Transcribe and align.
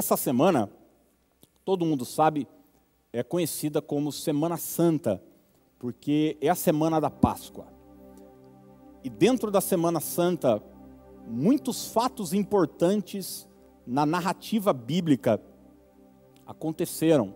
Essa 0.00 0.16
semana, 0.16 0.70
todo 1.62 1.84
mundo 1.84 2.06
sabe, 2.06 2.48
é 3.12 3.22
conhecida 3.22 3.82
como 3.82 4.10
Semana 4.10 4.56
Santa, 4.56 5.22
porque 5.78 6.38
é 6.40 6.48
a 6.48 6.54
semana 6.54 6.98
da 6.98 7.10
Páscoa. 7.10 7.66
E 9.04 9.10
dentro 9.10 9.50
da 9.50 9.60
Semana 9.60 10.00
Santa, 10.00 10.62
muitos 11.26 11.92
fatos 11.92 12.32
importantes 12.32 13.46
na 13.86 14.06
narrativa 14.06 14.72
bíblica 14.72 15.38
aconteceram. 16.46 17.34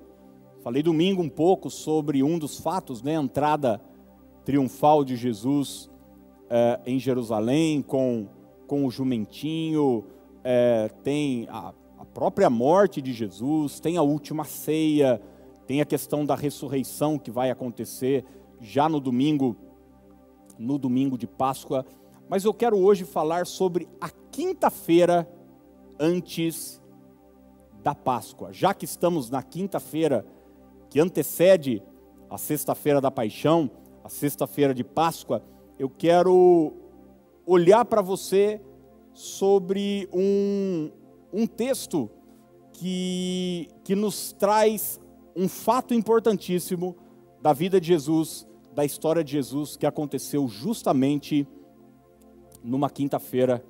Falei 0.63 0.83
domingo 0.83 1.21
um 1.21 1.29
pouco 1.29 1.69
sobre 1.69 2.23
um 2.23 2.39
dos 2.39 2.59
fatos, 2.59 3.03
né, 3.03 3.19
a 3.19 3.23
entrada 3.23 3.79
triunfal 4.43 5.05
de 5.05 5.17
Jesus 5.17 5.91
é, 6.49 6.81
em 6.87 6.99
Jerusalém 6.99 7.83
com, 7.83 8.27
com 8.67 8.87
o 8.87 8.91
jumentinho, 8.91 10.07
é, 10.43 10.89
tem 11.03 11.47
a, 11.51 11.75
a 12.05 12.13
própria 12.15 12.51
morte 12.51 13.01
de 13.01 13.15
Jesus, 13.15 13.81
tem 13.81 13.97
a 13.97 14.03
última 14.03 14.45
ceia, 14.45 15.23
tem 15.67 15.81
a 15.81 15.87
questão 15.87 16.23
da 16.25 16.35
ressurreição 16.35 17.19
que 17.19 17.31
vai 17.31 17.51
acontecer 17.51 18.27
já 18.61 18.91
no 18.91 19.01
domingo, 19.01 19.57
no 20.59 20.79
domingo 20.79 21.17
de 21.17 21.27
Páscoa. 21.27 21.87
Mas 22.29 22.45
eu 22.45 22.53
quero 22.53 22.77
hoje 22.77 23.05
falar 23.05 23.47
sobre 23.47 23.89
a 23.99 24.11
quinta-feira 24.31 25.27
antes 25.99 26.79
da 27.83 27.95
Páscoa. 27.95 28.53
Já 28.53 28.75
que 28.75 28.85
estamos 28.85 29.31
na 29.31 29.43
quinta-feira 29.43 30.27
que 30.91 31.01
antecede 31.01 31.83
a 32.29 32.37
sexta-feira 32.37 33.01
da 33.01 33.11
Paixão, 33.11 33.71
a 34.05 34.11
sexta-feira 34.11 34.75
de 34.75 34.85
Páscoa, 34.85 35.43
eu 35.79 35.89
quero 35.89 36.75
olhar 37.47 37.87
para 37.87 38.03
você 38.03 38.61
sobre 39.15 40.07
um, 40.13 40.91
um 41.35 41.49
texto 41.49 42.09
que, 42.73 43.69
que 43.83 43.97
nos 43.97 44.33
traz 44.33 45.01
um 45.35 45.49
fato 45.49 45.93
importantíssimo 45.93 46.97
da 47.43 47.53
vida 47.53 47.81
de 47.81 47.89
Jesus, 47.89 48.47
da 48.73 48.85
história 48.85 49.25
de 49.25 49.33
Jesus, 49.33 49.77
que 49.77 49.85
aconteceu 49.85 50.47
justamente 50.47 51.47
numa 52.63 52.89
quinta-feira 52.89 53.65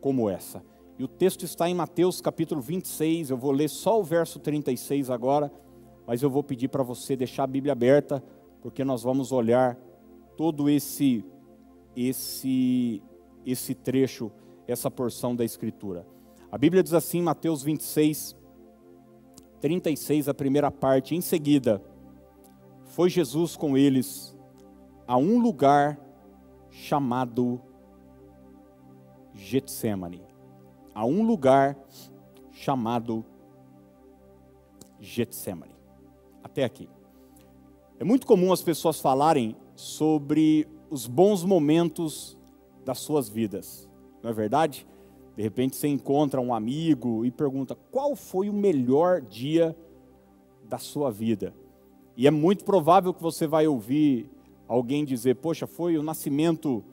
como 0.00 0.30
essa. 0.30 0.64
E 0.98 1.04
o 1.04 1.08
texto 1.08 1.44
está 1.44 1.68
em 1.68 1.74
Mateus 1.74 2.22
capítulo 2.22 2.62
26, 2.62 3.28
eu 3.28 3.36
vou 3.36 3.52
ler 3.52 3.68
só 3.68 4.00
o 4.00 4.02
verso 4.02 4.38
36 4.38 5.10
agora, 5.10 5.52
mas 6.06 6.22
eu 6.22 6.30
vou 6.30 6.42
pedir 6.42 6.68
para 6.68 6.82
você 6.82 7.14
deixar 7.14 7.44
a 7.44 7.46
Bíblia 7.46 7.72
aberta, 7.72 8.24
porque 8.62 8.84
nós 8.84 9.02
vamos 9.02 9.32
olhar 9.32 9.76
todo 10.36 10.68
esse 10.68 11.24
esse 11.94 13.02
esse 13.44 13.74
trecho 13.74 14.30
essa 14.66 14.90
porção 14.90 15.34
da 15.34 15.44
Escritura. 15.44 16.06
A 16.50 16.58
Bíblia 16.58 16.82
diz 16.82 16.92
assim, 16.92 17.22
Mateus 17.22 17.62
26, 17.62 18.36
36, 19.60 20.28
a 20.28 20.34
primeira 20.34 20.70
parte. 20.70 21.14
Em 21.14 21.20
seguida, 21.20 21.82
foi 22.84 23.08
Jesus 23.08 23.56
com 23.56 23.76
eles 23.76 24.36
a 25.06 25.16
um 25.16 25.38
lugar 25.38 25.98
chamado 26.70 27.60
Getsemane. 29.32 30.22
A 30.94 31.04
um 31.04 31.22
lugar 31.22 31.76
chamado 32.50 33.24
Getsemane. 34.98 35.76
Até 36.42 36.64
aqui. 36.64 36.88
É 37.98 38.04
muito 38.04 38.26
comum 38.26 38.52
as 38.52 38.62
pessoas 38.62 39.00
falarem 39.00 39.56
sobre 39.74 40.66
os 40.90 41.06
bons 41.06 41.44
momentos 41.44 42.36
das 42.84 42.98
suas 42.98 43.28
vidas 43.28 43.90
não 44.22 44.30
é 44.30 44.32
verdade? 44.32 44.86
De 45.36 45.42
repente 45.42 45.76
você 45.76 45.88
encontra 45.88 46.40
um 46.40 46.52
amigo 46.52 47.24
e 47.24 47.30
pergunta 47.30 47.74
qual 47.90 48.14
foi 48.16 48.48
o 48.48 48.52
melhor 48.52 49.20
dia 49.20 49.76
da 50.68 50.78
sua 50.78 51.10
vida. 51.10 51.54
E 52.16 52.26
é 52.26 52.30
muito 52.30 52.64
provável 52.64 53.14
que 53.14 53.22
você 53.22 53.46
vai 53.46 53.66
ouvir 53.66 54.28
alguém 54.68 55.04
dizer: 55.04 55.36
Poxa, 55.36 55.66
foi 55.66 55.96
o 55.96 56.02
nascimento 56.02 56.84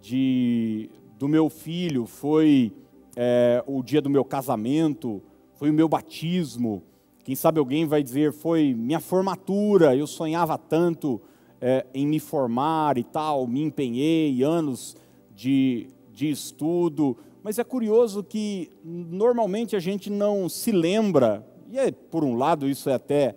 de, 0.00 0.90
do 1.18 1.28
meu 1.28 1.48
filho, 1.48 2.06
foi 2.06 2.72
é, 3.14 3.62
o 3.66 3.82
dia 3.82 4.00
do 4.00 4.10
meu 4.10 4.24
casamento, 4.24 5.22
foi 5.54 5.70
o 5.70 5.74
meu 5.74 5.88
batismo. 5.88 6.82
Quem 7.22 7.34
sabe 7.34 7.58
alguém 7.58 7.86
vai 7.86 8.02
dizer: 8.02 8.32
Foi 8.32 8.74
minha 8.74 9.00
formatura, 9.00 9.94
eu 9.94 10.06
sonhava 10.06 10.58
tanto 10.58 11.20
é, 11.60 11.86
em 11.94 12.06
me 12.06 12.18
formar 12.18 12.98
e 12.98 13.04
tal, 13.04 13.46
me 13.46 13.62
empenhei, 13.62 14.42
anos 14.42 14.96
de 15.34 15.88
de 16.12 16.30
estudo, 16.30 17.16
mas 17.42 17.58
é 17.58 17.64
curioso 17.64 18.22
que 18.22 18.70
normalmente 18.84 19.74
a 19.74 19.80
gente 19.80 20.08
não 20.08 20.48
se 20.48 20.70
lembra, 20.70 21.46
e 21.68 21.78
é, 21.78 21.90
por 21.90 22.22
um 22.22 22.36
lado 22.36 22.68
isso 22.68 22.88
é 22.88 22.94
até, 22.94 23.34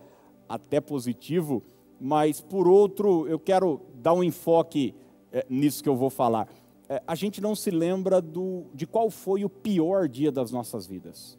até 0.47 0.79
positivo, 0.79 1.63
mas 1.99 2.39
por 2.39 2.67
outro 2.67 3.27
eu 3.27 3.39
quero 3.39 3.81
dar 3.95 4.13
um 4.13 4.23
enfoque 4.23 4.93
é, 5.31 5.45
nisso 5.49 5.81
que 5.81 5.89
eu 5.89 5.95
vou 5.95 6.09
falar. 6.09 6.47
É, 6.87 7.01
a 7.07 7.15
gente 7.15 7.41
não 7.41 7.55
se 7.55 7.71
lembra 7.71 8.21
do, 8.21 8.65
de 8.73 8.85
qual 8.85 9.09
foi 9.09 9.43
o 9.43 9.49
pior 9.49 10.07
dia 10.07 10.31
das 10.31 10.51
nossas 10.51 10.85
vidas. 10.85 11.37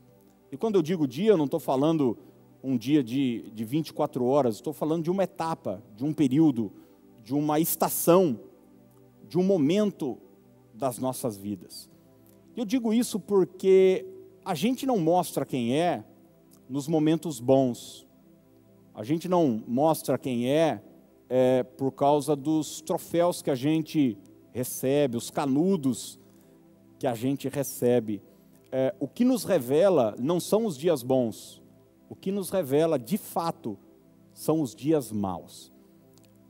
E 0.51 0.57
quando 0.57 0.75
eu 0.75 0.83
digo 0.83 1.07
dia, 1.07 1.31
eu 1.31 1.37
não 1.37 1.45
estou 1.45 1.61
falando 1.61 2.19
um 2.63 2.77
dia 2.77 3.03
de, 3.03 3.51
de 3.55 3.65
24 3.65 4.25
horas, 4.25 4.57
estou 4.57 4.73
falando 4.73 5.05
de 5.05 5.11
uma 5.11 5.23
etapa, 5.23 5.81
de 5.95 6.05
um 6.05 6.13
período, 6.13 6.73
de 7.23 7.33
uma 7.33 7.61
estação, 7.61 8.41
de 9.29 9.39
um 9.39 9.45
momento 9.45 10.19
das 10.75 10.99
nossas 10.99 11.37
vidas. 11.37 11.89
Eu 12.57 12.65
digo 12.65 12.95
isso 12.95 13.21
porque 13.21 14.07
a 14.43 14.55
gente 14.55 14.87
não 14.87 14.99
mostra 14.99 15.45
quem 15.45 15.79
é 15.79 16.03
nos 16.67 16.89
momentos 16.89 17.39
bons. 17.39 18.07
A 18.95 19.05
gente 19.05 19.29
não 19.29 19.63
mostra 19.69 20.17
quem 20.17 20.51
é, 20.51 20.83
é 21.29 21.63
por 21.63 21.93
causa 21.93 22.35
dos 22.35 22.81
troféus 22.81 23.43
que 23.43 23.51
a 23.51 23.55
gente 23.55 24.17
recebe, 24.55 25.19
os 25.19 25.29
canudos 25.29 26.19
que 26.99 27.07
a 27.07 27.13
gente 27.13 27.47
recebe. 27.47 28.23
É, 28.73 28.95
o 28.99 29.07
que 29.07 29.23
nos 29.23 29.45
revela 29.45 30.17
não 30.19 30.41
são 30.41 30.65
os 30.65 30.79
dias 30.79 31.03
bons, 31.03 31.63
o 32.09 32.17
que 32.17 32.33
nos 32.33 32.49
revela 32.49 32.99
de 32.99 33.19
fato 33.19 33.77
são 34.33 34.63
os 34.63 34.75
dias 34.75 35.13
maus. 35.13 35.71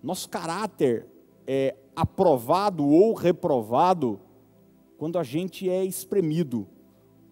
Nosso 0.00 0.28
caráter 0.28 1.08
é 1.48 1.74
aprovado 1.96 2.86
ou 2.86 3.12
reprovado 3.12 4.20
quando 4.96 5.18
a 5.18 5.22
gente 5.22 5.68
é 5.68 5.84
espremido, 5.84 6.66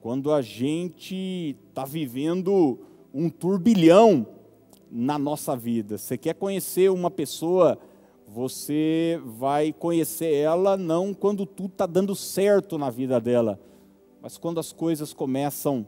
quando 0.00 0.32
a 0.32 0.42
gente 0.42 1.56
está 1.69 1.84
vivendo 1.84 2.78
um 3.12 3.30
turbilhão 3.30 4.26
na 4.91 5.19
nossa 5.19 5.56
vida. 5.56 5.97
Você 5.97 6.19
quer 6.19 6.34
conhecer 6.34 6.91
uma 6.91 7.10
pessoa, 7.10 7.78
você 8.28 9.20
vai 9.24 9.72
conhecer 9.72 10.32
ela 10.34 10.76
não 10.76 11.14
quando 11.14 11.47
tudo 11.47 11.72
está 11.72 11.86
dando 11.86 12.14
certo 12.14 12.76
na 12.76 12.91
vida 12.91 13.20
dela, 13.20 13.58
mas 14.20 14.36
quando 14.36 14.60
as 14.60 14.72
coisas 14.72 15.12
começam 15.12 15.86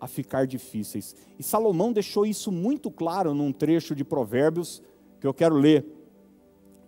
a 0.00 0.06
ficar 0.06 0.46
difíceis. 0.46 1.14
E 1.38 1.42
Salomão 1.42 1.92
deixou 1.92 2.24
isso 2.24 2.50
muito 2.50 2.90
claro 2.90 3.34
num 3.34 3.52
trecho 3.52 3.94
de 3.94 4.04
Provérbios 4.04 4.82
que 5.20 5.26
eu 5.26 5.34
quero 5.34 5.54
ler 5.54 5.84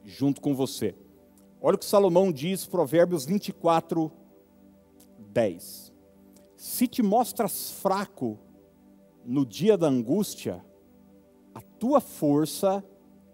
junto 0.04 0.40
com 0.40 0.54
você. 0.54 0.94
Olha 1.64 1.76
o 1.76 1.78
que 1.78 1.84
Salomão 1.84 2.32
diz, 2.32 2.66
Provérbios 2.66 3.24
24, 3.24 4.10
10. 5.16 5.92
Se 6.56 6.88
te 6.88 7.04
mostras 7.04 7.70
fraco 7.70 8.36
no 9.24 9.46
dia 9.46 9.78
da 9.78 9.86
angústia, 9.86 10.60
a 11.54 11.60
tua 11.60 12.00
força 12.00 12.84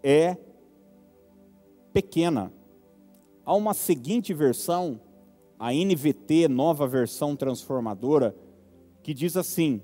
é 0.02 0.36
pequena. 1.90 2.52
Há 3.46 3.54
uma 3.54 3.72
seguinte 3.72 4.34
versão, 4.34 5.00
a 5.58 5.72
NVT, 5.72 6.48
nova 6.48 6.86
versão 6.86 7.34
transformadora, 7.34 8.36
que 9.02 9.14
diz 9.14 9.38
assim: 9.38 9.80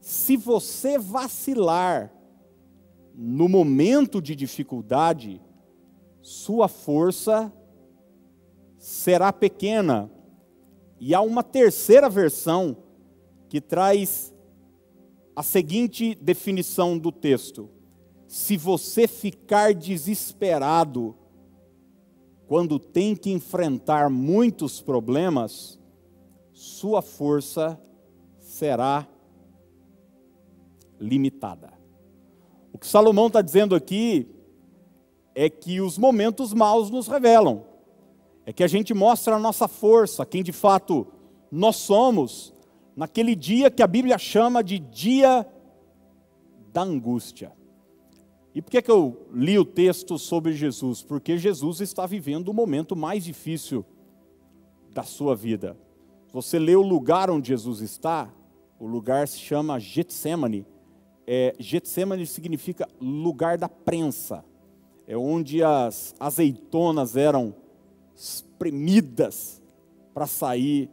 se 0.00 0.36
você 0.36 0.96
vacilar 0.96 2.14
no 3.16 3.48
momento 3.48 4.22
de 4.22 4.36
dificuldade, 4.36 5.42
sua 6.22 6.68
força 6.68 7.52
será 8.84 9.32
pequena. 9.32 10.10
E 11.00 11.14
há 11.14 11.22
uma 11.22 11.42
terceira 11.42 12.06
versão 12.10 12.76
que 13.48 13.58
traz 13.58 14.34
a 15.34 15.42
seguinte 15.42 16.14
definição 16.14 16.98
do 16.98 17.10
texto: 17.10 17.70
se 18.28 18.58
você 18.58 19.08
ficar 19.08 19.72
desesperado 19.72 21.16
quando 22.46 22.78
tem 22.78 23.16
que 23.16 23.30
enfrentar 23.30 24.10
muitos 24.10 24.82
problemas, 24.82 25.80
sua 26.52 27.00
força 27.00 27.80
será 28.38 29.08
limitada. 31.00 31.72
O 32.70 32.76
que 32.76 32.86
Salomão 32.86 33.28
está 33.28 33.40
dizendo 33.40 33.74
aqui 33.74 34.28
é 35.34 35.48
que 35.48 35.80
os 35.80 35.96
momentos 35.96 36.52
maus 36.52 36.90
nos 36.90 37.08
revelam 37.08 37.73
é 38.46 38.52
que 38.52 38.62
a 38.62 38.68
gente 38.68 38.92
mostra 38.92 39.36
a 39.36 39.38
nossa 39.38 39.66
força, 39.66 40.26
quem 40.26 40.42
de 40.42 40.52
fato 40.52 41.06
nós 41.50 41.76
somos, 41.76 42.52
naquele 42.96 43.34
dia 43.34 43.70
que 43.70 43.82
a 43.82 43.86
Bíblia 43.86 44.18
chama 44.18 44.62
de 44.62 44.78
dia 44.78 45.46
da 46.72 46.82
angústia. 46.82 47.52
E 48.54 48.62
por 48.62 48.70
que, 48.70 48.82
que 48.82 48.90
eu 48.90 49.26
li 49.32 49.58
o 49.58 49.64
texto 49.64 50.18
sobre 50.18 50.52
Jesus? 50.52 51.02
Porque 51.02 51.36
Jesus 51.36 51.80
está 51.80 52.06
vivendo 52.06 52.48
o 52.48 52.54
momento 52.54 52.94
mais 52.94 53.24
difícil 53.24 53.84
da 54.92 55.02
sua 55.02 55.34
vida. 55.34 55.76
Você 56.32 56.58
lê 56.58 56.76
o 56.76 56.82
lugar 56.82 57.30
onde 57.30 57.48
Jesus 57.48 57.80
está, 57.80 58.32
o 58.78 58.86
lugar 58.86 59.26
se 59.26 59.38
chama 59.38 59.80
Getsemane. 59.80 60.66
É, 61.26 61.54
Getsemane 61.58 62.26
significa 62.26 62.88
lugar 63.00 63.58
da 63.58 63.68
prensa. 63.68 64.44
É 65.06 65.16
onde 65.16 65.62
as 65.62 66.14
azeitonas 66.20 67.16
eram 67.16 67.54
espremidas 68.14 69.62
para 70.12 70.26
sair 70.26 70.90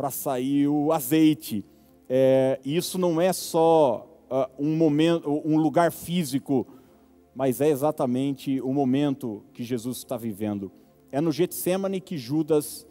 para 0.00 0.10
sair 0.10 0.66
o 0.66 0.92
azeite. 0.92 1.62
É, 2.08 2.58
isso 2.64 2.96
não 2.96 3.20
é 3.20 3.34
só 3.34 4.08
uh, 4.30 4.50
um 4.58 4.74
momento, 4.74 5.30
um 5.44 5.58
lugar 5.58 5.92
físico, 5.92 6.66
mas 7.34 7.60
é 7.60 7.68
exatamente 7.68 8.62
o 8.62 8.72
momento 8.72 9.44
que 9.52 9.62
Jesus 9.62 9.98
está 9.98 10.16
vivendo. 10.16 10.72
É 11.12 11.20
no 11.20 11.30
Getsemane 11.30 12.00
que 12.00 12.16
Judas 12.16 12.86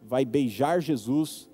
vai 0.00 0.24
beijar 0.24 0.80
Jesus 0.80 1.50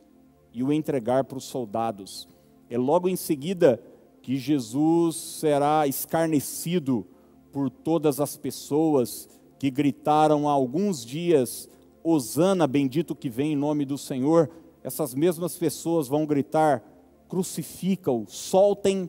e 0.53 0.63
o 0.63 0.73
entregar 0.73 1.25
para 1.25 1.39
os 1.39 1.45
soldados. 1.45 2.29
É 2.69 2.79
logo 2.79 3.09
em 3.09 3.17
seguida 3.17 3.83
que 4.23 4.37
Jesus 4.37 5.17
será 5.17 5.89
escarnecido 5.89 7.05
por 7.51 7.69
todas 7.69 8.21
as 8.21 8.37
pessoas 8.37 9.29
que 9.61 9.71
gritaram 9.71 10.49
há 10.49 10.53
alguns 10.53 11.05
dias: 11.05 11.69
Hosana, 12.03 12.67
bendito 12.67 13.15
que 13.15 13.29
vem 13.29 13.53
em 13.53 13.57
nome 13.57 13.85
do 13.85 13.99
Senhor. 13.99 14.51
Essas 14.83 15.15
mesmas 15.15 15.57
pessoas 15.59 16.09
vão 16.09 16.25
gritar: 16.25 16.83
crucifica-o, 17.29 18.25
soltem 18.27 19.09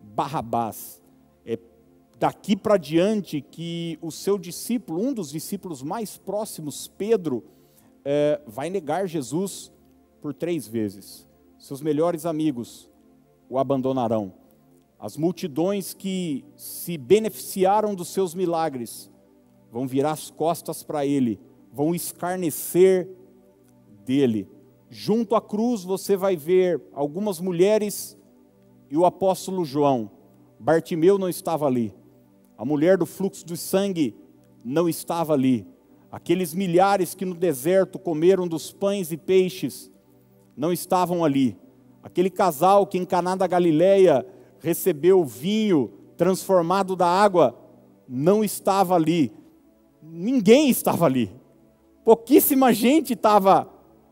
Barrabás. 0.00 1.02
É 1.44 1.58
daqui 2.18 2.56
para 2.56 2.78
diante 2.78 3.42
que 3.42 3.98
o 4.00 4.10
seu 4.10 4.38
discípulo, 4.38 4.98
um 4.98 5.12
dos 5.12 5.30
discípulos 5.30 5.82
mais 5.82 6.16
próximos, 6.16 6.88
Pedro, 6.88 7.44
é, 8.02 8.40
vai 8.46 8.70
negar 8.70 9.06
Jesus 9.06 9.70
por 10.22 10.32
três 10.32 10.66
vezes. 10.66 11.26
Seus 11.58 11.82
melhores 11.82 12.24
amigos 12.24 12.88
o 13.46 13.58
abandonarão. 13.58 14.32
As 14.98 15.18
multidões 15.18 15.92
que 15.92 16.46
se 16.56 16.96
beneficiaram 16.96 17.94
dos 17.94 18.08
seus 18.08 18.34
milagres 18.34 19.10
vão 19.70 19.86
virar 19.86 20.12
as 20.12 20.30
costas 20.30 20.82
para 20.82 21.04
ele, 21.04 21.40
vão 21.72 21.94
escarnecer 21.94 23.08
dele. 24.04 24.48
Junto 24.88 25.34
à 25.34 25.40
cruz 25.40 25.84
você 25.84 26.16
vai 26.16 26.36
ver 26.36 26.80
algumas 26.92 27.40
mulheres 27.40 28.16
e 28.90 28.96
o 28.96 29.04
apóstolo 29.04 29.64
João. 29.64 30.10
Bartimeu 30.58 31.18
não 31.18 31.28
estava 31.28 31.66
ali. 31.66 31.94
A 32.56 32.64
mulher 32.64 32.96
do 32.96 33.04
fluxo 33.04 33.44
de 33.44 33.56
sangue 33.56 34.14
não 34.64 34.88
estava 34.88 35.32
ali. 35.32 35.66
Aqueles 36.10 36.54
milhares 36.54 37.14
que 37.14 37.24
no 37.24 37.34
deserto 37.34 37.98
comeram 37.98 38.48
dos 38.48 38.72
pães 38.72 39.12
e 39.12 39.16
peixes 39.16 39.90
não 40.56 40.72
estavam 40.72 41.24
ali. 41.24 41.58
Aquele 42.02 42.30
casal 42.30 42.86
que 42.86 42.96
em 42.96 43.04
Caná 43.04 43.34
da 43.34 43.46
Galileia 43.46 44.24
recebeu 44.60 45.24
vinho 45.24 45.92
transformado 46.16 46.96
da 46.96 47.06
água 47.06 47.54
não 48.08 48.42
estava 48.42 48.94
ali. 48.94 49.32
Ninguém 50.02 50.68
estava 50.68 51.04
ali. 51.04 51.30
Pouquíssima 52.04 52.72
gente 52.72 53.14
estava 53.14 53.68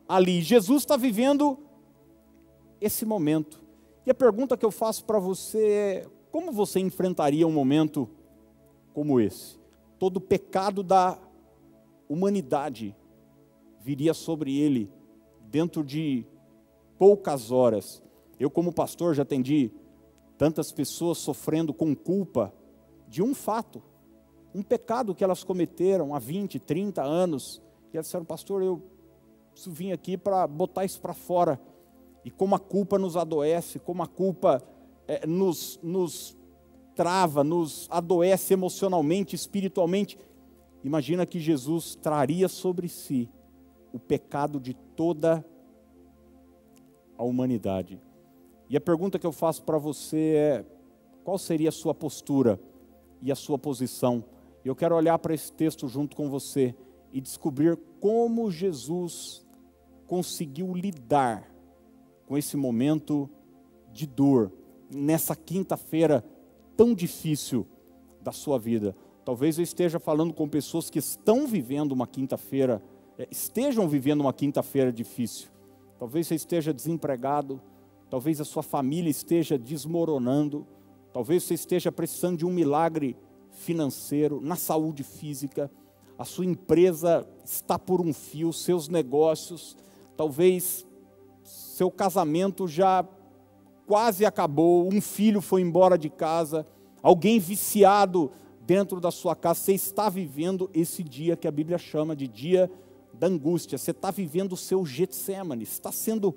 ali. 0.08 0.42
Jesus 0.42 0.82
está 0.82 0.96
vivendo 0.96 1.58
esse 2.80 3.04
momento. 3.04 3.62
E 4.06 4.10
a 4.10 4.14
pergunta 4.14 4.56
que 4.56 4.64
eu 4.64 4.70
faço 4.70 5.04
para 5.04 5.18
você 5.18 5.66
é: 5.66 6.06
como 6.30 6.52
você 6.52 6.80
enfrentaria 6.80 7.46
um 7.46 7.52
momento 7.52 8.08
como 8.92 9.20
esse? 9.20 9.58
Todo 9.98 10.18
o 10.18 10.20
pecado 10.20 10.82
da 10.82 11.18
humanidade 12.08 12.94
viria 13.80 14.14
sobre 14.14 14.58
ele 14.58 14.90
dentro 15.42 15.84
de 15.84 16.26
poucas 16.98 17.50
horas. 17.50 18.02
Eu, 18.38 18.50
como 18.50 18.72
pastor, 18.72 19.14
já 19.14 19.22
atendi 19.22 19.70
tantas 20.36 20.72
pessoas 20.72 21.18
sofrendo 21.18 21.72
com 21.72 21.94
culpa 21.94 22.52
de 23.08 23.22
um 23.22 23.34
fato, 23.34 23.82
um 24.54 24.62
pecado 24.62 25.14
que 25.14 25.24
elas 25.24 25.42
cometeram 25.42 26.14
há 26.14 26.18
20, 26.18 26.60
30 26.60 27.02
anos. 27.02 27.60
E 27.92 27.96
elas 27.96 28.06
disseram, 28.06 28.24
pastor, 28.24 28.62
eu 28.62 28.82
vir 29.66 29.92
aqui 29.92 30.16
para 30.16 30.46
botar 30.46 30.84
isso 30.84 31.00
para 31.00 31.12
fora. 31.12 31.60
E 32.24 32.30
como 32.30 32.54
a 32.54 32.58
culpa 32.58 32.98
nos 32.98 33.16
adoece, 33.16 33.78
como 33.78 34.02
a 34.02 34.06
culpa 34.06 34.62
é, 35.06 35.26
nos, 35.26 35.78
nos 35.82 36.36
trava, 36.94 37.42
nos 37.42 37.88
adoece 37.90 38.54
emocionalmente, 38.54 39.34
espiritualmente. 39.34 40.18
Imagina 40.82 41.26
que 41.26 41.40
Jesus 41.40 41.94
traria 41.96 42.48
sobre 42.48 42.88
si 42.88 43.28
o 43.92 43.98
pecado 43.98 44.60
de 44.60 44.74
toda 44.74 45.44
a 47.16 47.24
humanidade. 47.24 48.00
E 48.68 48.76
a 48.76 48.80
pergunta 48.80 49.18
que 49.18 49.26
eu 49.26 49.32
faço 49.32 49.62
para 49.62 49.78
você 49.78 50.34
é: 50.36 50.64
qual 51.22 51.38
seria 51.38 51.68
a 51.68 51.72
sua 51.72 51.94
postura 51.94 52.60
e 53.20 53.30
a 53.30 53.34
sua 53.34 53.58
posição? 53.58 54.24
Eu 54.64 54.74
quero 54.74 54.96
olhar 54.96 55.18
para 55.18 55.34
esse 55.34 55.52
texto 55.52 55.86
junto 55.88 56.16
com 56.16 56.30
você 56.30 56.74
e 57.12 57.20
descobrir 57.20 57.78
como 58.00 58.50
Jesus 58.50 59.46
conseguiu 60.06 60.74
lidar 60.74 61.50
com 62.26 62.38
esse 62.38 62.56
momento 62.56 63.28
de 63.92 64.06
dor, 64.06 64.50
nessa 64.92 65.36
quinta-feira 65.36 66.24
tão 66.76 66.94
difícil 66.94 67.66
da 68.22 68.32
sua 68.32 68.58
vida. 68.58 68.96
Talvez 69.24 69.58
eu 69.58 69.64
esteja 69.64 69.98
falando 69.98 70.32
com 70.32 70.48
pessoas 70.48 70.90
que 70.90 70.98
estão 70.98 71.46
vivendo 71.46 71.92
uma 71.92 72.06
quinta-feira, 72.06 72.82
é, 73.18 73.28
estejam 73.30 73.88
vivendo 73.88 74.22
uma 74.22 74.32
quinta-feira 74.32 74.92
difícil. 74.92 75.48
Talvez 75.98 76.26
você 76.26 76.34
esteja 76.34 76.72
desempregado, 76.72 77.60
talvez 78.10 78.40
a 78.40 78.44
sua 78.44 78.62
família 78.62 79.10
esteja 79.10 79.56
desmoronando, 79.56 80.66
talvez 81.12 81.44
você 81.44 81.54
esteja 81.54 81.92
precisando 81.92 82.38
de 82.38 82.46
um 82.46 82.50
milagre 82.50 83.16
financeiro, 83.54 84.40
na 84.40 84.56
saúde 84.56 85.02
física, 85.02 85.70
a 86.18 86.24
sua 86.24 86.44
empresa 86.44 87.26
está 87.44 87.78
por 87.78 88.00
um 88.00 88.12
fio, 88.12 88.52
seus 88.52 88.88
negócios 88.88 89.76
talvez 90.16 90.86
seu 91.42 91.90
casamento 91.90 92.66
já 92.66 93.06
quase 93.86 94.24
acabou, 94.24 94.88
um 94.88 95.00
filho 95.00 95.40
foi 95.40 95.60
embora 95.60 95.98
de 95.98 96.08
casa, 96.08 96.66
alguém 97.02 97.38
viciado 97.38 98.30
dentro 98.62 98.98
da 98.98 99.10
sua 99.10 99.36
casa, 99.36 99.60
você 99.60 99.74
está 99.74 100.08
vivendo 100.08 100.70
esse 100.72 101.02
dia 101.02 101.36
que 101.36 101.46
a 101.46 101.50
Bíblia 101.50 101.76
chama 101.76 102.16
de 102.16 102.26
dia 102.26 102.70
da 103.12 103.26
angústia, 103.26 103.76
você 103.76 103.90
está 103.90 104.10
vivendo 104.10 104.52
o 104.52 104.56
seu 104.56 104.86
Getsemane, 104.86 105.64
está 105.64 105.92
sendo 105.92 106.34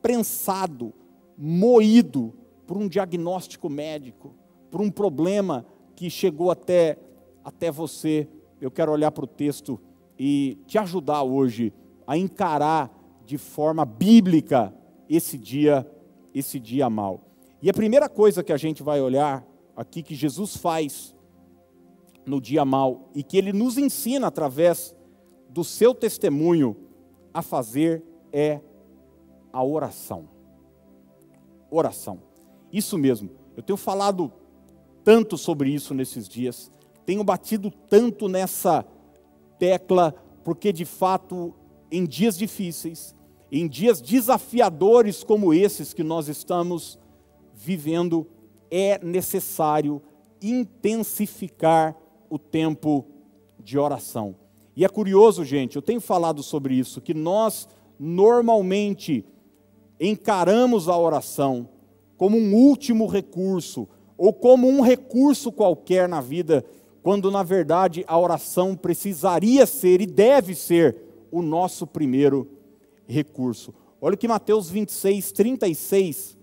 prensado, 0.00 0.92
moído 1.36 2.32
por 2.66 2.76
um 2.76 2.86
diagnóstico 2.86 3.68
médico, 3.68 4.32
por 4.70 4.80
um 4.80 4.90
problema 4.90 5.66
que 5.94 6.10
chegou 6.10 6.50
até, 6.50 6.98
até 7.44 7.70
você. 7.70 8.28
Eu 8.60 8.70
quero 8.70 8.92
olhar 8.92 9.10
para 9.10 9.24
o 9.24 9.28
texto 9.28 9.80
e 10.18 10.58
te 10.66 10.78
ajudar 10.78 11.22
hoje 11.22 11.72
a 12.06 12.16
encarar 12.16 12.90
de 13.24 13.38
forma 13.38 13.84
bíblica 13.84 14.72
esse 15.08 15.38
dia, 15.38 15.88
esse 16.34 16.58
dia 16.60 16.88
mal. 16.90 17.20
E 17.62 17.70
a 17.70 17.74
primeira 17.74 18.08
coisa 18.08 18.42
que 18.42 18.52
a 18.52 18.56
gente 18.56 18.82
vai 18.82 19.00
olhar 19.00 19.46
aqui 19.76 20.02
que 20.02 20.14
Jesus 20.14 20.56
faz 20.56 21.14
no 22.26 22.40
dia 22.40 22.64
mal 22.64 23.10
e 23.14 23.22
que 23.22 23.36
ele 23.36 23.52
nos 23.52 23.76
ensina 23.78 24.26
através 24.26 24.94
do 25.48 25.64
seu 25.64 25.94
testemunho 25.94 26.76
a 27.32 27.42
fazer 27.42 28.02
é 28.32 28.60
a 29.52 29.62
oração. 29.62 30.28
Oração. 31.70 32.20
Isso 32.72 32.98
mesmo. 32.98 33.30
Eu 33.56 33.62
tenho 33.62 33.76
falado 33.76 34.32
tanto 35.04 35.36
sobre 35.36 35.70
isso 35.70 35.94
nesses 35.94 36.26
dias, 36.28 36.70
tenho 37.04 37.22
batido 37.22 37.70
tanto 37.70 38.26
nessa 38.28 38.84
tecla, 39.58 40.14
porque 40.42 40.72
de 40.72 40.84
fato 40.84 41.54
em 41.90 42.04
dias 42.06 42.36
difíceis, 42.36 43.14
em 43.52 43.68
dias 43.68 44.00
desafiadores 44.00 45.22
como 45.22 45.54
esses 45.54 45.92
que 45.92 46.02
nós 46.02 46.28
estamos 46.28 46.98
vivendo, 47.52 48.26
é 48.70 48.98
necessário 49.04 50.02
intensificar 50.42 51.96
o 52.28 52.38
tempo 52.38 53.06
de 53.62 53.78
oração. 53.78 54.34
E 54.74 54.84
é 54.84 54.88
curioso, 54.88 55.44
gente, 55.44 55.76
eu 55.76 55.82
tenho 55.82 56.00
falado 56.00 56.42
sobre 56.42 56.74
isso, 56.74 57.00
que 57.00 57.14
nós 57.14 57.68
normalmente 57.98 59.24
encaramos 60.00 60.88
a 60.88 60.98
oração 60.98 61.68
como 62.16 62.36
um 62.36 62.54
último 62.54 63.06
recurso, 63.06 63.88
ou 64.24 64.32
como 64.32 64.66
um 64.66 64.80
recurso 64.80 65.52
qualquer 65.52 66.08
na 66.08 66.18
vida, 66.18 66.64
quando 67.02 67.30
na 67.30 67.42
verdade 67.42 68.06
a 68.08 68.18
oração 68.18 68.74
precisaria 68.74 69.66
ser 69.66 70.00
e 70.00 70.06
deve 70.06 70.54
ser 70.54 70.96
o 71.30 71.42
nosso 71.42 71.86
primeiro 71.86 72.48
recurso. 73.06 73.74
Olha 74.00 74.14
o 74.14 74.16
que 74.16 74.26
Mateus 74.26 74.70
26, 74.70 75.30
36, 75.30 76.38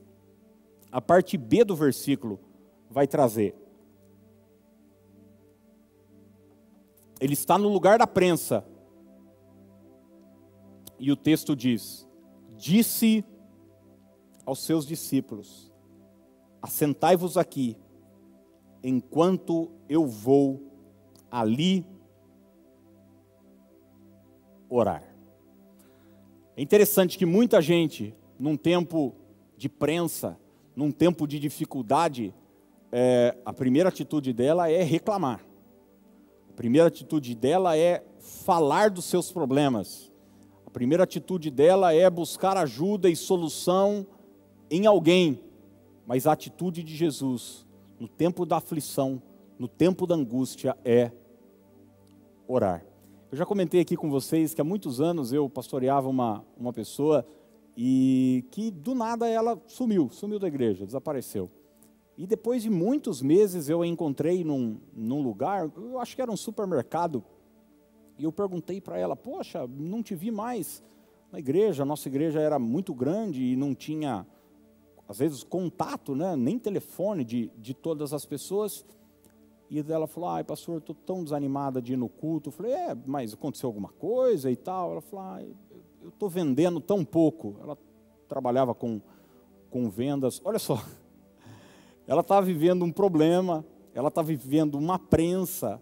a 0.92 1.02
parte 1.02 1.36
B 1.38 1.64
do 1.64 1.76
versículo, 1.76 2.40
vai 2.88 3.08
trazer. 3.08 3.56
Ele 7.20 7.34
está 7.34 7.58
no 7.58 7.68
lugar 7.68 7.98
da 7.98 8.06
prensa. 8.06 8.64
E 11.00 11.12
o 11.12 11.16
texto 11.16 11.56
diz: 11.56 12.08
Disse 12.56 13.26
aos 14.46 14.64
seus 14.64 14.86
discípulos: 14.86 15.71
Assentai-vos 16.62 17.38
aqui, 17.38 17.76
enquanto 18.84 19.72
eu 19.90 20.06
vou 20.06 20.62
ali 21.30 21.86
orar. 24.70 25.04
É 26.56 26.62
interessante 26.62 27.18
que 27.18 27.26
muita 27.26 27.62
gente, 27.62 28.14
num 28.38 28.56
tempo 28.56 29.16
de 29.58 29.68
prensa, 29.68 30.38
num 30.76 30.92
tempo 30.92 31.28
de 31.28 31.40
dificuldade, 31.40 32.34
é, 32.92 33.36
a 33.46 33.54
primeira 33.54 33.90
atitude 33.90 34.34
dela 34.34 34.70
é 34.70 34.84
reclamar. 34.84 35.46
A 36.50 36.54
primeira 36.54 36.88
atitude 36.88 37.34
dela 37.34 37.78
é 37.78 38.04
falar 38.20 38.90
dos 38.90 39.06
seus 39.06 39.32
problemas. 39.32 40.12
A 40.66 40.70
primeira 40.70 41.04
atitude 41.04 41.50
dela 41.50 41.94
é 41.94 42.10
buscar 42.10 42.58
ajuda 42.58 43.10
e 43.10 43.16
solução 43.16 44.06
em 44.70 44.86
alguém. 44.86 45.40
Mas 46.14 46.28
a 46.28 46.34
atitude 46.34 46.84
de 46.84 46.94
Jesus, 46.94 47.66
no 47.98 48.06
tempo 48.06 48.46
da 48.46 48.58
aflição, 48.58 49.24
no 49.58 49.66
tempo 49.66 50.06
da 50.06 50.14
angústia, 50.14 50.78
é 50.84 51.10
orar. 52.46 52.86
Eu 53.32 53.38
já 53.38 53.46
comentei 53.46 53.80
aqui 53.80 53.96
com 53.96 54.10
vocês 54.10 54.54
que 54.54 54.60
há 54.60 54.64
muitos 54.66 55.00
anos 55.00 55.32
eu 55.32 55.50
pastoreava 55.50 56.10
uma, 56.10 56.44
uma 56.58 56.74
pessoa 56.74 57.26
e 57.78 58.44
que 58.52 58.70
do 58.70 58.94
nada 58.94 59.26
ela 59.26 59.58
sumiu, 59.68 60.10
sumiu 60.10 60.38
da 60.38 60.50
igreja, 60.50 60.86
desapareceu. 60.86 61.50
E 62.18 62.28
depois 62.28 62.62
de 62.62 62.70
muitos 62.70 63.22
meses 63.22 63.70
eu 63.70 63.82
a 63.82 63.88
encontrei 63.88 64.44
num, 64.44 64.82
num 64.94 65.22
lugar, 65.22 65.72
eu 65.78 65.98
acho 65.98 66.14
que 66.14 66.22
era 66.22 66.30
um 66.30 66.36
supermercado, 66.36 67.24
e 68.20 68.26
eu 68.26 68.34
perguntei 68.34 68.82
para 68.82 69.00
ela: 69.00 69.16
Poxa, 69.16 69.66
não 69.66 70.04
te 70.04 70.14
vi 70.14 70.30
mais 70.30 70.84
na 71.32 71.40
igreja, 71.40 71.84
a 71.84 71.86
nossa 71.86 72.10
igreja 72.10 72.42
era 72.42 72.60
muito 72.60 72.94
grande 72.94 73.42
e 73.42 73.56
não 73.56 73.74
tinha, 73.74 74.28
às 75.12 75.18
vezes, 75.18 75.44
contato, 75.44 76.16
né, 76.16 76.38
nem 76.38 76.58
telefone 76.58 77.26
de, 77.26 77.52
de 77.58 77.74
todas 77.74 78.14
as 78.14 78.26
pessoas. 78.26 78.86
E 79.70 79.80
ela 79.92 80.08
falou: 80.08 80.30
Ai, 80.30 80.42
pastor, 80.42 80.78
estou 80.78 80.96
tão 80.96 81.22
desanimada 81.22 81.82
de 81.82 81.94
ir 81.94 81.98
no 81.98 82.08
culto. 82.08 82.48
Eu 82.48 82.54
falei: 82.54 82.72
É, 82.72 82.96
mas 83.06 83.34
aconteceu 83.34 83.68
alguma 83.68 83.90
coisa 83.90 84.50
e 84.50 84.56
tal? 84.56 84.94
Ela 84.94 85.02
falou: 85.02 85.26
ah, 85.26 85.44
Eu 86.02 86.08
estou 86.08 86.30
vendendo 86.30 86.80
tão 86.80 87.04
pouco. 87.04 87.58
Ela 87.62 87.78
trabalhava 88.30 88.74
com, 88.74 89.02
com 89.70 89.90
vendas. 89.90 90.40
Olha 90.46 90.58
só, 90.58 90.82
ela 92.08 92.22
está 92.22 92.40
vivendo 92.40 92.86
um 92.86 92.92
problema, 92.92 93.66
ela 93.94 94.08
está 94.08 94.22
vivendo 94.22 94.76
uma 94.76 94.98
prensa, 94.98 95.82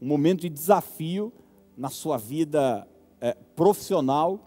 um 0.00 0.06
momento 0.06 0.42
de 0.42 0.48
desafio 0.48 1.32
na 1.76 1.88
sua 1.88 2.16
vida 2.16 2.86
é, 3.20 3.34
profissional. 3.56 4.38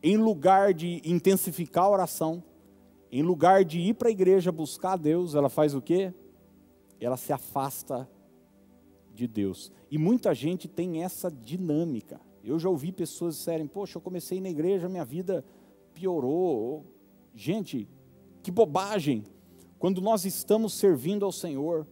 Em 0.00 0.16
lugar 0.16 0.72
de 0.72 1.02
intensificar 1.04 1.86
a 1.86 1.90
oração, 1.90 2.44
em 3.18 3.22
lugar 3.22 3.64
de 3.64 3.78
ir 3.78 3.94
para 3.94 4.08
a 4.08 4.12
igreja 4.12 4.50
buscar 4.50 4.96
Deus, 4.96 5.34
ela 5.34 5.48
faz 5.48 5.74
o 5.74 5.80
quê? 5.80 6.12
ela 7.00 7.16
se 7.16 7.32
afasta 7.32 8.08
de 9.12 9.26
Deus. 9.26 9.70
E 9.90 9.98
muita 9.98 10.34
gente 10.34 10.66
tem 10.66 11.02
essa 11.02 11.30
dinâmica. 11.30 12.20
Eu 12.42 12.58
já 12.58 12.68
ouvi 12.68 12.92
pessoas 12.92 13.36
disserem: 13.36 13.66
Poxa, 13.66 13.98
eu 13.98 14.02
comecei 14.02 14.40
na 14.40 14.48
igreja, 14.48 14.88
minha 14.88 15.04
vida 15.04 15.44
piorou. 15.92 16.84
Gente, 17.34 17.88
que 18.42 18.50
bobagem. 18.50 19.24
Quando 19.78 20.00
nós 20.00 20.24
estamos 20.24 20.72
servindo 20.74 21.24
ao 21.24 21.32
Senhor, 21.32 21.86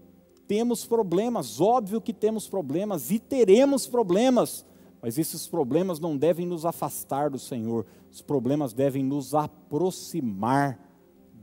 temos 0.47 0.85
problemas, 0.85 1.61
óbvio 1.61 2.00
que 2.00 2.12
temos 2.12 2.49
problemas 2.49 3.11
e 3.11 3.19
teremos 3.19 3.87
problemas, 3.87 4.64
mas 5.00 5.19
esses 5.19 5.47
problemas 5.47 6.00
não 6.00 6.17
devem 6.17 6.47
nos 6.47 6.64
afastar 6.64 7.29
do 7.29 7.38
Senhor, 7.38 7.85
os 8.11 8.23
problemas 8.23 8.73
devem 8.73 9.05
nos 9.05 9.35
aproximar 9.35 10.79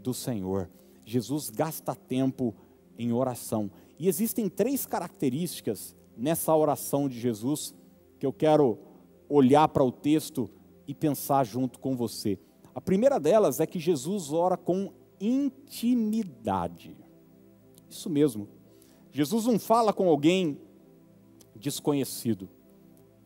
do 0.01 0.13
Senhor. 0.13 0.69
Jesus 1.05 1.49
gasta 1.49 1.95
tempo 1.95 2.55
em 2.97 3.11
oração. 3.11 3.71
E 3.97 4.07
existem 4.07 4.49
três 4.49 4.85
características 4.85 5.95
nessa 6.15 6.55
oração 6.55 7.07
de 7.07 7.19
Jesus 7.19 7.73
que 8.19 8.25
eu 8.25 8.33
quero 8.33 8.77
olhar 9.27 9.67
para 9.69 9.83
o 9.83 9.91
texto 9.91 10.49
e 10.87 10.93
pensar 10.93 11.45
junto 11.45 11.79
com 11.79 11.95
você. 11.95 12.37
A 12.73 12.81
primeira 12.81 13.19
delas 13.19 13.59
é 13.59 13.65
que 13.65 13.79
Jesus 13.79 14.31
ora 14.31 14.57
com 14.57 14.91
intimidade. 15.19 16.95
Isso 17.89 18.09
mesmo. 18.09 18.47
Jesus 19.11 19.45
não 19.45 19.59
fala 19.59 19.91
com 19.91 20.07
alguém 20.07 20.59
desconhecido. 21.55 22.49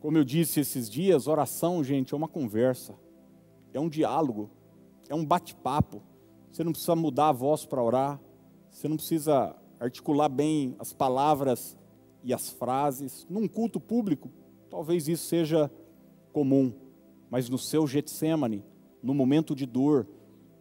Como 0.00 0.18
eu 0.18 0.24
disse 0.24 0.60
esses 0.60 0.90
dias, 0.90 1.26
oração, 1.26 1.82
gente, 1.82 2.14
é 2.14 2.16
uma 2.16 2.28
conversa, 2.28 2.94
é 3.72 3.80
um 3.80 3.88
diálogo, 3.88 4.50
é 5.08 5.14
um 5.14 5.24
bate-papo. 5.24 6.02
Você 6.54 6.62
não 6.62 6.70
precisa 6.70 6.94
mudar 6.94 7.30
a 7.30 7.32
voz 7.32 7.66
para 7.66 7.82
orar, 7.82 8.20
você 8.70 8.86
não 8.86 8.96
precisa 8.96 9.56
articular 9.80 10.28
bem 10.28 10.76
as 10.78 10.92
palavras 10.92 11.76
e 12.22 12.32
as 12.32 12.48
frases. 12.48 13.26
Num 13.28 13.48
culto 13.48 13.80
público, 13.80 14.30
talvez 14.70 15.08
isso 15.08 15.26
seja 15.26 15.68
comum, 16.32 16.72
mas 17.28 17.48
no 17.48 17.58
seu 17.58 17.88
Getsemane, 17.88 18.62
no 19.02 19.12
momento 19.12 19.52
de 19.52 19.66
dor, 19.66 20.06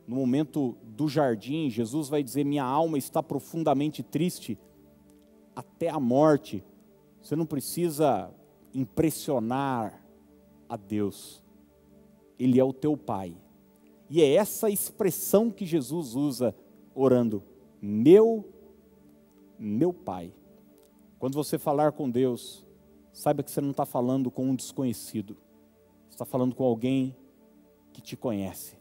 no 0.08 0.16
momento 0.16 0.76
do 0.82 1.08
jardim, 1.08 1.70
Jesus 1.70 2.10
vai 2.10 2.24
dizer: 2.24 2.44
Minha 2.44 2.64
alma 2.64 2.98
está 2.98 3.22
profundamente 3.22 4.02
triste 4.02 4.58
até 5.56 5.90
a 5.90 6.00
morte. 6.00 6.64
Você 7.22 7.36
não 7.36 7.46
precisa 7.46 8.34
impressionar 8.74 10.04
a 10.68 10.76
Deus, 10.76 11.44
Ele 12.40 12.60
é 12.60 12.64
o 12.64 12.74
teu 12.74 12.98
Pai. 12.98 13.43
E 14.16 14.22
é 14.22 14.36
essa 14.36 14.70
expressão 14.70 15.50
que 15.50 15.66
Jesus 15.66 16.14
usa 16.14 16.56
orando: 16.94 17.42
Meu 17.82 18.48
meu 19.58 19.92
Pai. 19.92 20.32
Quando 21.18 21.34
você 21.34 21.58
falar 21.58 21.94
com 21.94 22.08
Deus, 22.08 22.64
saiba 23.12 23.42
que 23.42 23.50
você 23.50 23.60
não 23.60 23.72
está 23.72 23.88
falando 23.88 24.30
com 24.30 24.46
um 24.46 24.56
desconhecido, 24.56 25.36
você 26.08 26.14
está 26.14 26.26
falando 26.26 26.54
com 26.54 26.64
alguém 26.64 27.16
que 27.92 28.04
te 28.04 28.16
conhece. 28.16 28.78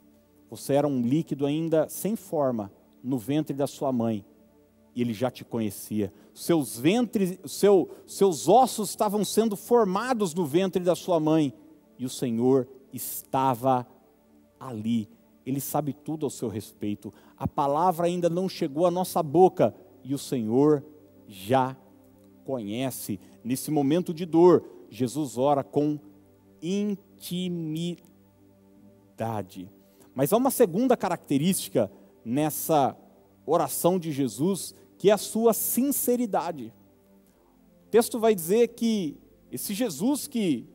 Você 0.51 0.75
era 0.75 0.87
um 0.87 1.01
líquido 1.01 1.47
ainda 1.47 1.89
sem 1.89 2.15
forma 2.15 2.71
no 3.03 3.17
ventre 3.17 3.57
da 3.57 3.67
sua 3.67 3.91
mãe 3.91 4.27
e 4.95 5.01
ele 5.01 5.15
já 5.15 5.31
te 5.31 5.47
conhecia. 5.47 6.13
Seus 6.35 6.79
ventres, 6.79 7.39
seu, 7.47 7.89
seus 8.07 8.51
ossos 8.51 8.91
estavam 8.91 9.25
sendo 9.25 9.57
formados 9.57 10.35
no 10.35 10.45
ventre 10.45 10.85
da 10.85 10.95
sua 10.95 11.19
mãe 11.19 11.55
e 11.99 12.05
o 12.05 12.11
Senhor 12.11 12.69
estava 12.93 13.87
ali. 14.61 15.09
Ele 15.45 15.61
sabe 15.61 15.93
tudo 15.93 16.25
ao 16.27 16.31
seu 16.31 16.49
respeito. 16.49 17.13
A 17.37 17.49
palavra 17.49 18.07
ainda 18.07 18.31
não 18.31 18.49
chegou 18.49 18.87
à 18.87 18.91
nossa 18.91 19.23
boca, 19.23 19.75
e 20.05 20.15
o 20.15 20.19
Senhor 20.19 20.85
já 21.27 21.77
conhece. 22.45 23.21
Nesse 23.45 23.71
momento 23.71 24.13
de 24.15 24.25
dor, 24.27 24.65
Jesus 24.91 25.39
ora 25.39 25.65
com 25.65 25.99
intimidade. 26.61 28.01
Mas 30.15 30.33
há 30.33 30.37
uma 30.37 30.51
segunda 30.51 30.97
característica 30.97 31.91
nessa 32.25 32.97
oração 33.47 33.99
de 33.99 34.13
Jesus, 34.13 34.75
que 34.99 35.11
é 35.11 35.13
a 35.13 35.19
sua 35.19 35.53
sinceridade. 35.53 36.73
O 37.87 37.91
texto 37.91 38.19
vai 38.19 38.35
dizer 38.35 38.69
que 38.69 39.17
esse 39.51 39.75
Jesus 39.75 40.27
que 40.27 40.67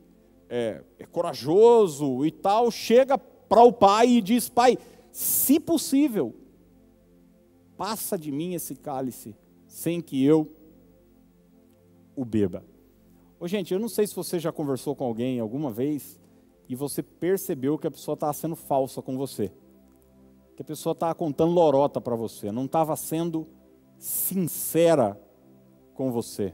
é, 0.48 0.82
é 0.98 1.04
corajoso 1.04 2.24
e 2.24 2.30
tal, 2.30 2.70
chega 2.70 3.18
para 3.48 3.62
o 3.62 3.72
Pai 3.72 4.08
e 4.08 4.22
diz: 4.22 4.48
Pai, 4.48 4.76
se 5.10 5.58
possível, 5.58 6.34
passa 7.76 8.18
de 8.18 8.30
mim 8.30 8.54
esse 8.54 8.74
cálice, 8.74 9.34
sem 9.66 10.00
que 10.00 10.24
eu 10.24 10.50
o 12.14 12.24
beba. 12.24 12.64
Ô, 13.40 13.46
gente, 13.46 13.72
eu 13.72 13.78
não 13.78 13.88
sei 13.88 14.06
se 14.06 14.16
você 14.16 14.38
já 14.40 14.50
conversou 14.50 14.96
com 14.96 15.04
alguém 15.04 15.38
alguma 15.38 15.70
vez 15.70 16.18
e 16.68 16.74
você 16.74 17.02
percebeu 17.02 17.78
que 17.78 17.86
a 17.86 17.90
pessoa 17.90 18.14
estava 18.14 18.32
sendo 18.32 18.56
falsa 18.56 19.00
com 19.00 19.16
você. 19.16 19.52
Que 20.56 20.62
a 20.62 20.64
pessoa 20.64 20.92
estava 20.92 21.14
contando 21.14 21.52
lorota 21.52 22.00
para 22.00 22.16
você, 22.16 22.50
não 22.50 22.64
estava 22.64 22.96
sendo 22.96 23.46
sincera 23.96 25.18
com 25.94 26.10
você. 26.10 26.52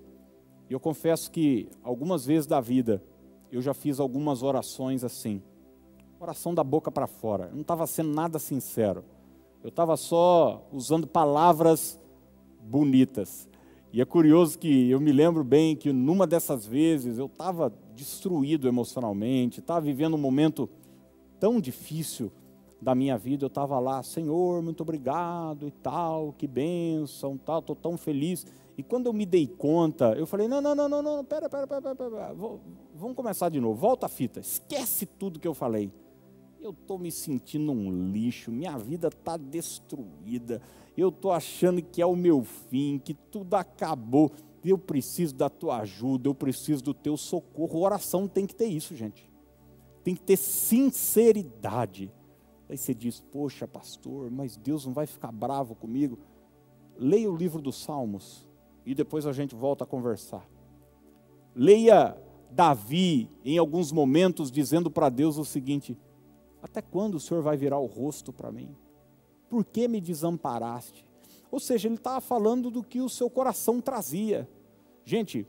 E 0.69 0.73
eu 0.73 0.81
confesso 0.81 1.31
que 1.31 1.69
algumas 1.83 2.27
vezes 2.27 2.47
da 2.47 2.61
vida 2.61 3.03
eu 3.51 3.63
já 3.63 3.73
fiz 3.73 3.99
algumas 3.99 4.43
orações 4.43 5.03
assim. 5.05 5.43
Oração 6.25 6.55
da 6.55 6.65
boca 6.65 6.91
para 6.91 7.07
fora. 7.07 7.49
Eu 7.49 7.55
não 7.55 7.61
estava 7.61 7.87
sendo 7.87 8.15
nada 8.15 8.39
sincero. 8.39 9.05
Eu 9.63 9.69
estava 9.69 9.95
só 9.95 10.67
usando 10.73 11.07
palavras 11.07 12.01
bonitas. 12.63 13.47
E 13.93 14.01
é 14.01 14.07
curioso 14.07 14.59
que 14.59 14.89
eu 14.89 14.99
me 14.99 15.13
lembro 15.13 15.45
bem 15.45 15.77
que 15.77 15.93
numa 15.93 16.27
dessas 16.27 16.65
vezes 16.65 17.19
eu 17.19 17.27
estava 17.27 17.71
destruído 17.95 18.67
emocionalmente, 18.67 19.61
estava 19.61 19.83
vivendo 19.83 20.15
um 20.15 20.19
momento 20.19 20.67
tão 21.39 21.61
difícil 21.61 22.33
da 22.81 22.95
minha 22.95 23.19
vida, 23.19 23.45
eu 23.45 23.49
estava 23.49 23.79
lá, 23.79 24.03
Senhor, 24.03 24.63
muito 24.63 24.81
obrigado 24.81 25.69
e 25.69 25.71
tal, 25.71 26.33
que 26.33 26.47
bênção, 26.47 27.37
tal, 27.37 27.59
estou 27.59 27.77
tão 27.77 27.99
feliz. 27.99 28.47
E 28.79 28.83
quando 28.83 29.07
eu 29.07 29.13
me 29.13 29.27
dei 29.27 29.47
conta, 29.47 30.15
eu 30.15 30.27
falei, 30.27 30.49
não, 30.49 30.63
não, 30.63 30.75
não, 30.75 30.89
não, 30.89 31.03
não, 31.03 31.23
pera, 31.25 31.51
pera, 31.51 31.67
pera, 31.67 31.83
pera, 31.83 31.95
pera. 31.95 32.35
vamos 32.95 33.15
começar 33.15 33.51
de 33.51 33.61
novo, 33.61 33.75
volta 33.75 34.07
a 34.07 34.09
fita, 34.09 34.41
esquece 34.41 35.05
tudo 35.05 35.39
que 35.39 35.47
eu 35.47 35.55
falei. 35.55 35.93
Eu 36.65 36.71
estou 36.71 36.99
me 36.99 37.13
sentindo 37.13 37.73
um 37.73 38.11
lixo, 38.11 38.51
minha 38.51 38.79
vida 38.79 39.09
está 39.09 39.37
destruída, 39.37 40.63
eu 40.97 41.11
estou 41.11 41.31
achando 41.31 41.83
que 41.83 42.01
é 42.01 42.07
o 42.07 42.17
meu 42.17 42.43
fim, 42.43 42.99
que 42.99 43.13
tudo 43.13 43.53
acabou, 43.53 44.33
eu 44.65 44.79
preciso 44.79 45.35
da 45.35 45.51
tua 45.51 45.81
ajuda, 45.81 46.27
eu 46.27 46.35
preciso 46.35 46.83
do 46.83 46.95
teu 46.95 47.19
socorro. 47.19 47.81
Oração 47.81 48.27
tem 48.27 48.47
que 48.47 48.55
ter 48.55 48.65
isso, 48.65 48.97
gente. 48.97 49.31
Tem 50.03 50.15
que 50.15 50.23
ter 50.23 50.39
sinceridade. 50.39 52.11
Aí 52.67 52.79
você 52.79 52.95
diz, 52.95 53.21
poxa, 53.21 53.69
pastor, 53.69 54.31
mas 54.31 54.57
Deus 54.57 54.87
não 54.87 54.95
vai 54.95 55.07
ficar 55.07 55.31
bravo 55.31 55.75
comigo. 55.75 56.19
Leia 56.97 57.31
o 57.31 57.37
livro 57.37 57.61
dos 57.61 57.77
Salmos 57.77 58.49
e 58.87 58.95
depois 58.95 59.27
a 59.27 59.35
gente 59.35 59.55
volta 59.55 59.85
a 59.85 59.87
conversar. 59.87 60.49
Leia 61.55 62.17
Davi, 62.51 63.29
em 63.45 63.59
alguns 63.59 63.93
momentos, 63.93 64.51
dizendo 64.51 64.91
para 64.91 65.11
Deus 65.11 65.37
o 65.37 65.45
seguinte: 65.45 65.95
Até 66.65 66.81
quando 66.81 67.17
o 67.17 67.21
Senhor 67.21 67.43
vai 67.43 67.59
virar 67.59 67.79
o 67.79 67.85
rosto 67.85 68.33
para 68.33 68.51
mim? 68.51 68.75
Por 69.51 69.67
que 69.67 69.87
me 69.87 70.01
desamparaste? 70.01 71.07
Ou 71.51 71.61
seja, 71.61 71.89
ele 71.89 71.97
estava 71.97 72.23
falando 72.23 72.71
do 72.71 72.83
que 72.83 73.03
o 73.03 73.09
seu 73.11 73.29
coração 73.29 73.83
trazia. 73.83 74.49
Gente, 75.05 75.47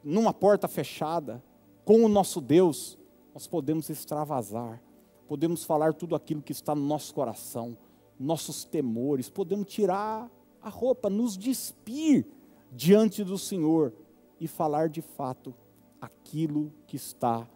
numa 0.00 0.32
porta 0.32 0.68
fechada, 0.68 1.42
com 1.84 2.04
o 2.04 2.08
nosso 2.08 2.40
Deus, 2.40 2.96
nós 3.34 3.48
podemos 3.48 3.90
extravasar, 3.90 4.80
podemos 5.26 5.64
falar 5.64 5.92
tudo 5.92 6.14
aquilo 6.14 6.40
que 6.40 6.52
está 6.52 6.72
no 6.72 6.86
nosso 6.86 7.12
coração, 7.12 7.76
nossos 8.16 8.64
temores, 8.64 9.28
podemos 9.28 9.66
tirar 9.66 10.30
a 10.60 10.68
roupa, 10.68 11.10
nos 11.10 11.36
despir 11.36 12.24
diante 12.70 13.24
do 13.24 13.36
Senhor 13.36 13.92
e 14.38 14.46
falar 14.46 14.88
de 14.88 15.02
fato 15.02 15.52
aquilo 16.00 16.72
que 16.86 16.94
está 16.94 17.48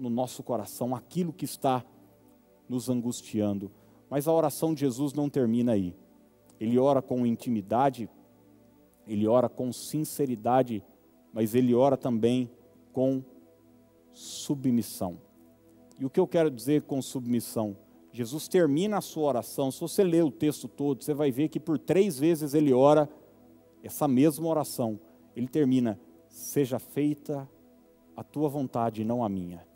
no 0.00 0.08
nosso 0.08 0.42
coração, 0.42 0.94
aquilo 0.94 1.32
que 1.32 1.44
está 1.44 1.84
nos 2.68 2.88
angustiando. 2.88 3.70
Mas 4.08 4.26
a 4.26 4.32
oração 4.32 4.72
de 4.72 4.80
Jesus 4.80 5.12
não 5.12 5.28
termina 5.28 5.72
aí. 5.72 5.94
Ele 6.58 6.78
ora 6.78 7.02
com 7.02 7.26
intimidade, 7.26 8.08
ele 9.06 9.26
ora 9.26 9.48
com 9.48 9.72
sinceridade, 9.72 10.82
mas 11.32 11.54
ele 11.54 11.74
ora 11.74 11.96
também 11.96 12.50
com 12.92 13.22
submissão. 14.12 15.18
E 15.98 16.04
o 16.04 16.10
que 16.10 16.18
eu 16.18 16.26
quero 16.26 16.50
dizer 16.50 16.82
com 16.82 17.00
submissão? 17.02 17.76
Jesus 18.12 18.48
termina 18.48 18.98
a 18.98 19.00
sua 19.00 19.28
oração. 19.28 19.70
Se 19.70 19.80
você 19.80 20.02
ler 20.02 20.24
o 20.24 20.30
texto 20.30 20.66
todo, 20.66 21.04
você 21.04 21.14
vai 21.14 21.30
ver 21.30 21.48
que 21.48 21.60
por 21.60 21.78
três 21.78 22.18
vezes 22.18 22.54
ele 22.54 22.72
ora 22.72 23.08
essa 23.82 24.08
mesma 24.08 24.48
oração. 24.48 24.98
Ele 25.36 25.46
termina: 25.46 25.98
Seja 26.28 26.78
feita 26.78 27.48
a 28.16 28.24
tua 28.24 28.48
vontade, 28.48 29.04
não 29.04 29.24
a 29.24 29.28
minha. 29.28 29.69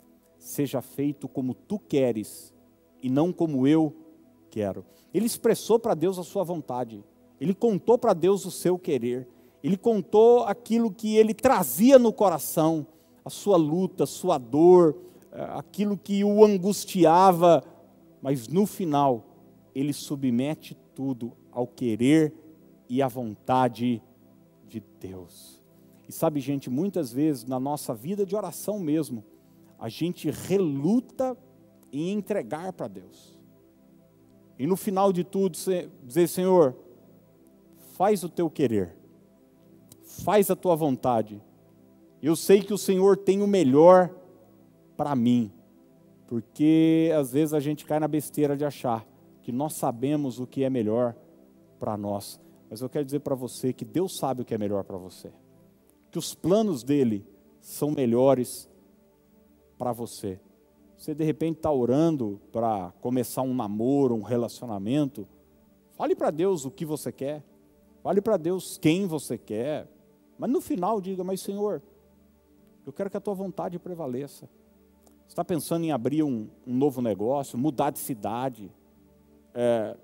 Seja 0.45 0.81
feito 0.81 1.27
como 1.27 1.53
tu 1.53 1.79
queres 1.79 2.53
e 3.01 3.09
não 3.09 3.33
como 3.33 3.65
eu 3.65 3.95
quero. 4.49 4.85
Ele 5.13 5.25
expressou 5.25 5.79
para 5.79 5.95
Deus 5.95 6.19
a 6.19 6.23
sua 6.23 6.43
vontade. 6.43 7.03
Ele 7.41 7.53
contou 7.53 7.97
para 7.97 8.13
Deus 8.13 8.45
o 8.45 8.51
seu 8.51 8.77
querer. 8.77 9.27
Ele 9.63 9.77
contou 9.77 10.43
aquilo 10.43 10.91
que 10.91 11.15
ele 11.15 11.33
trazia 11.33 11.97
no 11.97 12.13
coração, 12.13 12.85
a 13.23 13.29
sua 13.29 13.57
luta, 13.57 14.03
a 14.03 14.07
sua 14.07 14.37
dor, 14.37 14.95
eh, 15.31 15.47
aquilo 15.53 15.97
que 15.97 16.23
o 16.23 16.45
angustiava 16.45 17.63
mas 18.25 18.47
no 18.47 18.65
final 18.65 19.23
ele 19.75 19.93
submete 19.93 20.75
tudo 20.95 21.33
ao 21.51 21.67
querer 21.67 22.33
e 22.89 22.99
à 22.99 23.07
vontade 23.07 24.01
de 24.67 24.81
Deus. 24.99 25.61
E 26.09 26.11
sabe, 26.11 26.39
gente, 26.39 26.67
muitas 26.67 27.13
vezes 27.13 27.45
na 27.45 27.59
nossa 27.59 27.93
vida 27.93 28.25
de 28.25 28.35
oração 28.35 28.79
mesmo, 28.79 29.23
a 29.85 29.89
gente 29.89 30.31
reluta 30.31 31.37
em 31.93 32.09
entregar 32.09 32.73
para 32.73 32.87
Deus. 32.87 33.39
E 34.57 34.65
no 34.65 34.75
final 34.75 35.13
de 35.13 35.23
tudo, 35.23 35.55
dizer: 36.03 36.27
Senhor, 36.27 36.75
faz 37.93 38.23
o 38.23 38.29
teu 38.29 38.49
querer, 38.49 38.97
faz 40.23 40.49
a 40.49 40.55
tua 40.55 40.75
vontade. 40.75 41.39
Eu 42.19 42.35
sei 42.35 42.63
que 42.63 42.73
o 42.73 42.79
Senhor 42.79 43.15
tem 43.15 43.43
o 43.43 43.47
melhor 43.47 44.09
para 44.97 45.15
mim. 45.15 45.51
Porque 46.25 47.11
às 47.15 47.33
vezes 47.33 47.53
a 47.53 47.59
gente 47.59 47.85
cai 47.85 47.99
na 47.99 48.07
besteira 48.07 48.57
de 48.57 48.65
achar 48.65 49.07
que 49.43 49.51
nós 49.51 49.73
sabemos 49.73 50.39
o 50.39 50.47
que 50.47 50.63
é 50.63 50.69
melhor 50.69 51.15
para 51.79 51.95
nós. 51.95 52.41
Mas 52.71 52.81
eu 52.81 52.89
quero 52.89 53.05
dizer 53.05 53.19
para 53.19 53.35
você 53.35 53.71
que 53.71 53.85
Deus 53.85 54.17
sabe 54.17 54.41
o 54.41 54.45
que 54.45 54.55
é 54.55 54.57
melhor 54.57 54.83
para 54.83 54.97
você. 54.97 55.31
Que 56.09 56.17
os 56.17 56.33
planos 56.33 56.83
dele 56.83 57.23
são 57.61 57.91
melhores 57.91 58.67
para 59.77 59.91
você. 59.91 60.39
Você 60.97 61.13
de 61.13 61.23
repente 61.23 61.57
está 61.57 61.71
orando 61.71 62.39
para 62.51 62.91
começar 63.01 63.41
um 63.41 63.53
namoro, 63.53 64.15
um 64.15 64.21
relacionamento. 64.21 65.27
Fale 65.93 66.15
para 66.15 66.31
Deus 66.31 66.65
o 66.65 66.71
que 66.71 66.85
você 66.85 67.11
quer. 67.11 67.43
Fale 68.01 68.21
para 68.21 68.37
Deus 68.37 68.77
quem 68.77 69.05
você 69.05 69.37
quer. 69.37 69.87
Mas 70.37 70.49
no 70.49 70.61
final 70.61 71.01
diga: 71.01 71.23
Mas 71.23 71.41
Senhor, 71.41 71.81
eu 72.85 72.93
quero 72.93 73.09
que 73.09 73.17
a 73.17 73.21
tua 73.21 73.33
vontade 73.33 73.79
prevaleça 73.79 74.49
está 75.27 75.43
pensando 75.43 75.83
em 75.83 75.91
abrir 75.91 76.23
um, 76.23 76.47
um, 76.65 76.75
novo 76.75 77.01
negócio, 77.01 77.57
mudar 77.57 77.89
de 77.89 77.99
cidade, 77.99 78.71
é, 79.53 79.97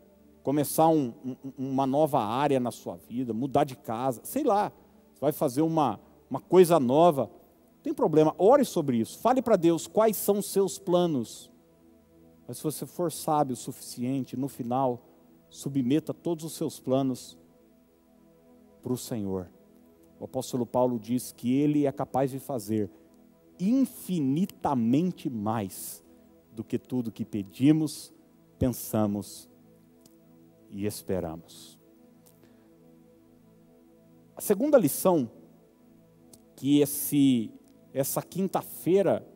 começar 0.43 0.87
um, 0.87 1.13
um, 1.23 1.35
uma 1.57 1.85
nova 1.85 2.19
área 2.19 2.59
na 2.59 2.71
sua 2.71 2.95
vida, 2.95 3.33
mudar 3.33 3.63
de 3.63 3.75
casa, 3.75 4.21
sei 4.23 4.43
lá, 4.43 4.71
vai 5.19 5.31
fazer 5.31 5.61
uma, 5.61 5.99
uma 6.29 6.39
coisa 6.39 6.79
nova, 6.79 7.29
tem 7.83 7.93
problema, 7.93 8.35
ore 8.37 8.63
sobre 8.63 8.97
isso, 8.97 9.19
fale 9.19 9.41
para 9.41 9.55
Deus 9.55 9.87
quais 9.87 10.15
são 10.15 10.39
os 10.39 10.45
seus 10.45 10.77
planos. 10.77 11.51
Mas 12.47 12.57
se 12.57 12.63
você 12.63 12.85
for 12.85 13.11
sábio 13.11 13.53
o 13.53 13.57
suficiente, 13.57 14.37
no 14.37 14.47
final, 14.47 15.03
submeta 15.49 16.13
todos 16.13 16.45
os 16.45 16.53
seus 16.53 16.79
planos 16.79 17.37
para 18.81 18.93
o 18.93 18.97
Senhor. 18.97 19.49
O 20.19 20.25
apóstolo 20.25 20.65
Paulo 20.65 20.99
diz 20.99 21.31
que 21.31 21.53
ele 21.53 21.85
é 21.85 21.91
capaz 21.91 22.31
de 22.31 22.39
fazer 22.39 22.91
infinitamente 23.59 25.29
mais 25.29 26.03
do 26.51 26.63
que 26.63 26.77
tudo 26.77 27.11
que 27.11 27.25
pedimos, 27.25 28.13
pensamos 28.59 29.49
e 30.69 30.85
esperamos. 30.85 31.79
A 34.35 34.41
segunda 34.41 34.77
lição 34.77 35.29
que 36.55 36.79
esse 36.79 37.51
essa 37.93 38.21
quinta-feira 38.21 39.27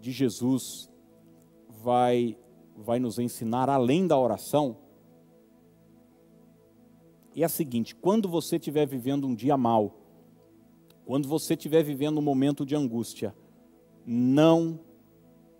de 0.00 0.12
Jesus 0.12 0.90
vai 1.68 2.38
vai 2.76 3.00
nos 3.00 3.18
ensinar 3.18 3.68
além 3.68 4.06
da 4.06 4.16
oração 4.16 4.76
é 7.42 7.46
a 7.46 7.48
seguinte: 7.48 7.94
quando 7.94 8.28
você 8.28 8.56
estiver 8.56 8.86
vivendo 8.86 9.26
um 9.26 9.34
dia 9.34 9.56
mal, 9.56 9.98
quando 11.04 11.28
você 11.28 11.54
estiver 11.54 11.82
vivendo 11.82 12.18
um 12.18 12.22
momento 12.22 12.64
de 12.64 12.74
angústia, 12.74 13.34
não 14.06 14.80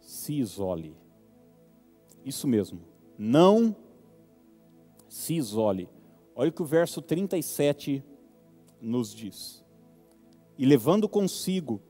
se 0.00 0.34
isole. 0.34 0.96
Isso 2.24 2.46
mesmo, 2.46 2.80
não 3.16 3.74
se 5.08 5.34
isole. 5.34 5.88
Olha 6.34 6.50
o 6.50 6.52
que 6.52 6.62
o 6.62 6.66
verso 6.66 7.00
37 7.00 8.04
nos 8.80 9.14
diz. 9.14 9.64
E 10.58 10.66
levando 10.66 11.08
consigo 11.08 11.80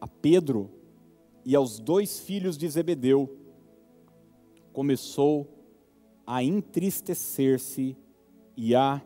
a 0.00 0.06
Pedro 0.06 0.70
e 1.44 1.56
aos 1.56 1.80
dois 1.80 2.20
filhos 2.20 2.56
de 2.56 2.68
Zebedeu, 2.68 3.36
começou 4.72 5.48
a 6.24 6.44
entristecer-se 6.44 7.96
e 8.56 8.74
a 8.76 9.02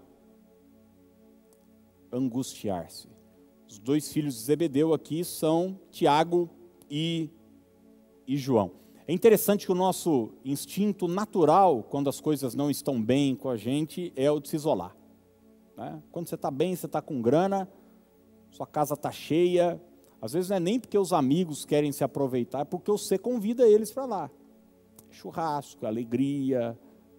angustiar-se. 2.12 3.08
Os 3.66 3.78
dois 3.78 4.12
filhos 4.12 4.34
de 4.34 4.40
Zebedeu 4.42 4.92
aqui 4.92 5.24
são 5.24 5.80
Tiago 5.90 6.50
e, 6.90 7.30
e 8.26 8.36
João. 8.36 8.72
É 9.06 9.12
interessante 9.12 9.66
que 9.66 9.72
o 9.72 9.74
nosso 9.74 10.30
instinto 10.44 11.08
natural, 11.08 11.82
quando 11.82 12.08
as 12.08 12.20
coisas 12.20 12.54
não 12.54 12.70
estão 12.70 13.02
bem 13.02 13.34
com 13.34 13.48
a 13.48 13.56
gente, 13.56 14.12
é 14.14 14.30
o 14.30 14.38
de 14.38 14.48
se 14.48 14.56
isolar. 14.56 14.96
Né? 15.76 16.02
Quando 16.12 16.28
você 16.28 16.34
está 16.34 16.50
bem, 16.50 16.76
você 16.76 16.86
está 16.86 17.02
com 17.02 17.20
grana, 17.20 17.68
sua 18.54 18.66
casa 18.68 18.94
está 18.94 19.10
cheia. 19.10 19.80
Às 20.22 20.32
vezes 20.32 20.48
não 20.48 20.56
é 20.56 20.60
nem 20.60 20.78
porque 20.78 20.96
os 20.96 21.12
amigos 21.12 21.64
querem 21.64 21.90
se 21.90 22.04
aproveitar, 22.04 22.60
é 22.60 22.64
porque 22.64 22.90
você 22.90 23.18
convida 23.18 23.68
eles 23.68 23.92
para 23.92 24.04
lá. 24.04 24.30
churrasco, 25.10 25.86
alegria, 25.86 26.78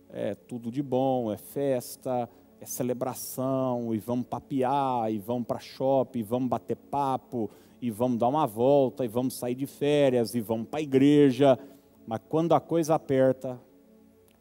é 0.10 0.34
tudo 0.34 0.72
de 0.72 0.82
bom, 0.82 1.32
é 1.32 1.38
festa, 1.38 2.30
é 2.60 2.66
celebração, 2.66 3.94
e 3.94 4.00
vamos 4.00 4.26
papear, 4.28 5.12
e 5.12 5.20
vamos 5.20 5.46
para 5.46 5.60
shopping, 5.60 6.20
e 6.20 6.24
vamos 6.24 6.50
bater 6.50 6.76
papo, 6.76 7.50
e 7.82 7.92
vamos 7.92 8.18
dar 8.18 8.30
uma 8.30 8.48
volta, 8.48 9.04
e 9.04 9.08
vamos 9.08 9.38
sair 9.38 9.56
de 9.56 9.66
férias, 9.66 10.36
e 10.36 10.42
vamos 10.42 10.68
para 10.68 10.80
a 10.80 10.84
igreja. 10.84 11.60
Mas 12.08 12.22
quando 12.30 12.54
a 12.54 12.62
coisa 12.62 12.96
aperta, 12.96 13.60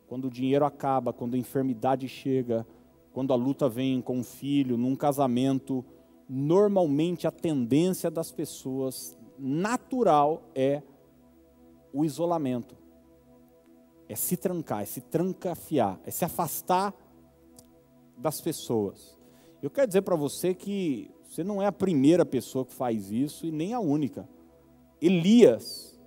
quando 0.07 0.27
o 0.27 0.31
dinheiro 0.31 0.65
acaba, 0.65 1.13
quando 1.13 1.35
a 1.35 1.39
enfermidade 1.39 2.09
chega, 2.09 2.67
quando 3.13 3.33
a 3.33 3.37
luta 3.37 3.69
vem 3.69 4.01
com 4.01 4.19
um 4.19 4.25
filho, 4.25 4.77
num 4.77 4.97
casamento, 4.97 5.85
normalmente 6.29 7.27
a 7.27 7.31
tendência 7.31 8.11
das 8.11 8.31
pessoas 8.31 9.17
natural 9.39 10.43
é 10.55 10.83
o 11.93 12.05
isolamento. 12.05 12.77
É 14.09 14.15
se 14.17 14.37
trancar, 14.37 14.83
é 14.83 14.85
se 14.85 15.01
trancafiar, 15.01 16.01
é 16.05 16.11
se 16.11 16.25
afastar 16.25 16.95
das 18.17 18.41
pessoas. 18.41 19.19
Eu 19.63 19.71
quero 19.71 19.87
dizer 19.87 20.03
para 20.03 20.17
você 20.17 20.55
que 20.55 21.11
você 21.35 21.43
não 21.43 21.61
é 21.61 21.67
a 21.67 21.73
primeira 21.73 22.25
pessoa 22.25 22.65
que 22.65 22.73
faz 22.73 23.11
isso 23.11 23.47
e 23.47 23.51
nem 23.51 23.73
a 23.73 23.81
única. 23.81 24.29
Elias, 25.01 25.99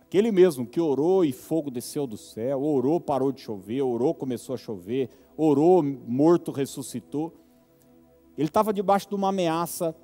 aquele 0.00 0.30
mesmo 0.30 0.66
que 0.66 0.80
orou 0.80 1.24
e 1.24 1.32
fogo 1.32 1.70
desceu 1.70 2.06
do 2.06 2.16
céu, 2.16 2.62
orou, 2.62 3.00
parou 3.00 3.32
de 3.32 3.40
chover, 3.40 3.82
orou, 3.82 4.14
começou 4.14 4.54
a 4.54 4.58
chover, 4.58 5.10
orou, 5.36 5.82
morto 5.82 6.52
ressuscitou. 6.52 7.32
Ele 8.38 8.46
estava 8.46 8.72
debaixo 8.72 9.08
de 9.08 9.16
uma 9.16 9.30
ameaça. 9.30 9.96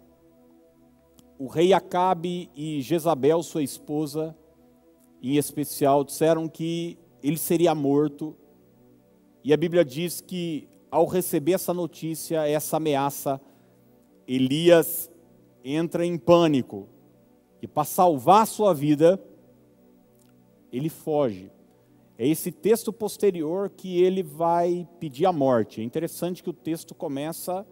O 1.39 1.47
rei 1.47 1.73
Acabe 1.73 2.51
e 2.57 2.83
Jezabel, 2.83 3.41
sua 3.45 3.63
esposa, 3.63 4.37
em 5.23 5.37
especial, 5.37 6.03
disseram 6.03 6.49
que 6.49 6.99
ele 7.23 7.39
seria 7.39 7.77
morto. 7.77 8.37
E 9.45 9.53
a 9.53 9.57
Bíblia 9.57 9.85
diz 9.85 10.21
que, 10.21 10.69
ao 10.91 11.07
receber 11.07 11.53
essa 11.53 11.73
notícia, 11.73 12.45
essa 12.49 12.79
ameaça, 12.79 13.41
Elias 14.27 15.09
entra 15.65 16.05
em 16.05 16.19
pânico. 16.19 16.89
E 17.63 17.69
para 17.69 17.85
salvar 17.85 18.43
a 18.43 18.47
sua 18.47 18.75
vida, 18.75 19.23
ele 20.73 20.89
foge. 20.89 21.53
É 22.19 22.27
esse 22.27 22.51
texto 22.51 22.93
posterior 22.93 23.71
que 23.71 24.03
ele 24.03 24.25
vai 24.25 24.89
pedir 24.99 25.25
a 25.25 25.33
morte. 25.33 25.81
É 25.81 25.85
interessante 25.85 26.43
que 26.43 26.51
o 26.51 26.53
texto 26.53 26.97
começa 26.97 27.65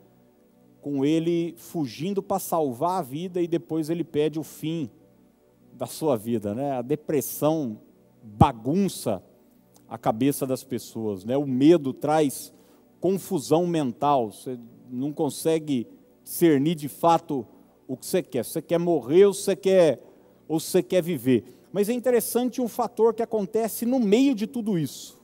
com 0.83 1.05
ele 1.05 1.55
fugindo 1.57 2.21
para 2.21 2.41
salvar 2.41 2.99
a 2.99 3.03
vida 3.03 3.41
e 3.41 3.47
depois 3.47 3.89
ele 3.89 4.03
pede 4.03 4.39
o 4.39 4.43
fim 4.43 4.91
da 5.73 5.87
sua 5.87 6.17
vida, 6.17 6.55
né? 6.55 6.73
A 6.73 6.83
depressão 6.83 7.79
bagunça 8.21 9.23
a 9.89 9.97
cabeça 9.97 10.45
das 10.45 10.65
pessoas, 10.65 11.25
né? 11.25 11.37
O 11.37 11.47
medo 11.47 11.93
traz 11.93 12.53
confusão 13.01 13.67
mental. 13.67 14.33
Você 14.33 14.59
não 14.91 15.13
consegue 15.13 15.87
discernir 16.25 16.75
de 16.75 16.89
fato 16.89 17.47
o 17.87 17.97
que 17.97 18.05
você 18.05 18.21
quer. 18.23 18.45
Você 18.45 18.61
quer 18.61 18.79
morrer 18.79 19.27
ou 19.27 19.35
você 19.35 19.55
quer 19.55 20.03
ou 20.49 20.59
você 20.59 20.83
quer 20.83 21.03
viver? 21.03 21.45
Mas 21.73 21.89
é 21.89 21.93
interessante 21.93 22.61
um 22.61 22.69
fator 22.69 23.15
que 23.15 23.23
acontece 23.23 23.87
no 23.87 24.01
meio 24.01 24.35
de 24.35 24.49
tudo 24.49 24.77
isso. 24.77 25.21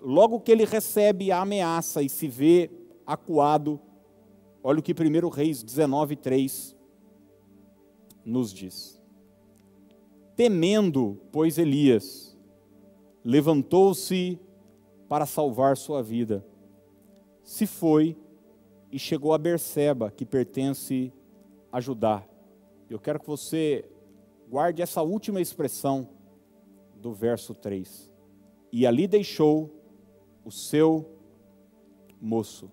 Logo 0.00 0.40
que 0.40 0.52
ele 0.52 0.64
recebe 0.64 1.32
a 1.32 1.40
ameaça 1.40 2.02
e 2.02 2.08
se 2.08 2.28
vê 2.28 2.70
acuado, 3.06 3.80
olha 4.62 4.80
o 4.80 4.82
que 4.82 4.92
1 4.92 5.28
Reis 5.28 5.62
19, 5.62 6.16
3 6.16 6.76
nos 8.24 8.52
diz. 8.52 9.00
Temendo, 10.36 11.20
pois 11.32 11.58
Elias 11.58 12.36
levantou-se 13.24 14.38
para 15.08 15.26
salvar 15.26 15.76
sua 15.76 16.02
vida, 16.02 16.46
se 17.42 17.66
foi 17.66 18.16
e 18.90 18.98
chegou 18.98 19.32
a 19.34 19.38
Berseba, 19.38 20.10
que 20.10 20.24
pertence 20.24 21.12
a 21.70 21.80
Judá. 21.80 22.24
Eu 22.88 22.98
quero 22.98 23.20
que 23.20 23.26
você 23.26 23.84
Guarde 24.50 24.82
essa 24.82 25.00
última 25.00 25.40
expressão 25.40 26.08
do 26.96 27.12
verso 27.12 27.54
3. 27.54 28.10
E 28.72 28.84
ali 28.84 29.06
deixou 29.06 29.70
o 30.44 30.50
seu 30.50 31.08
moço. 32.20 32.68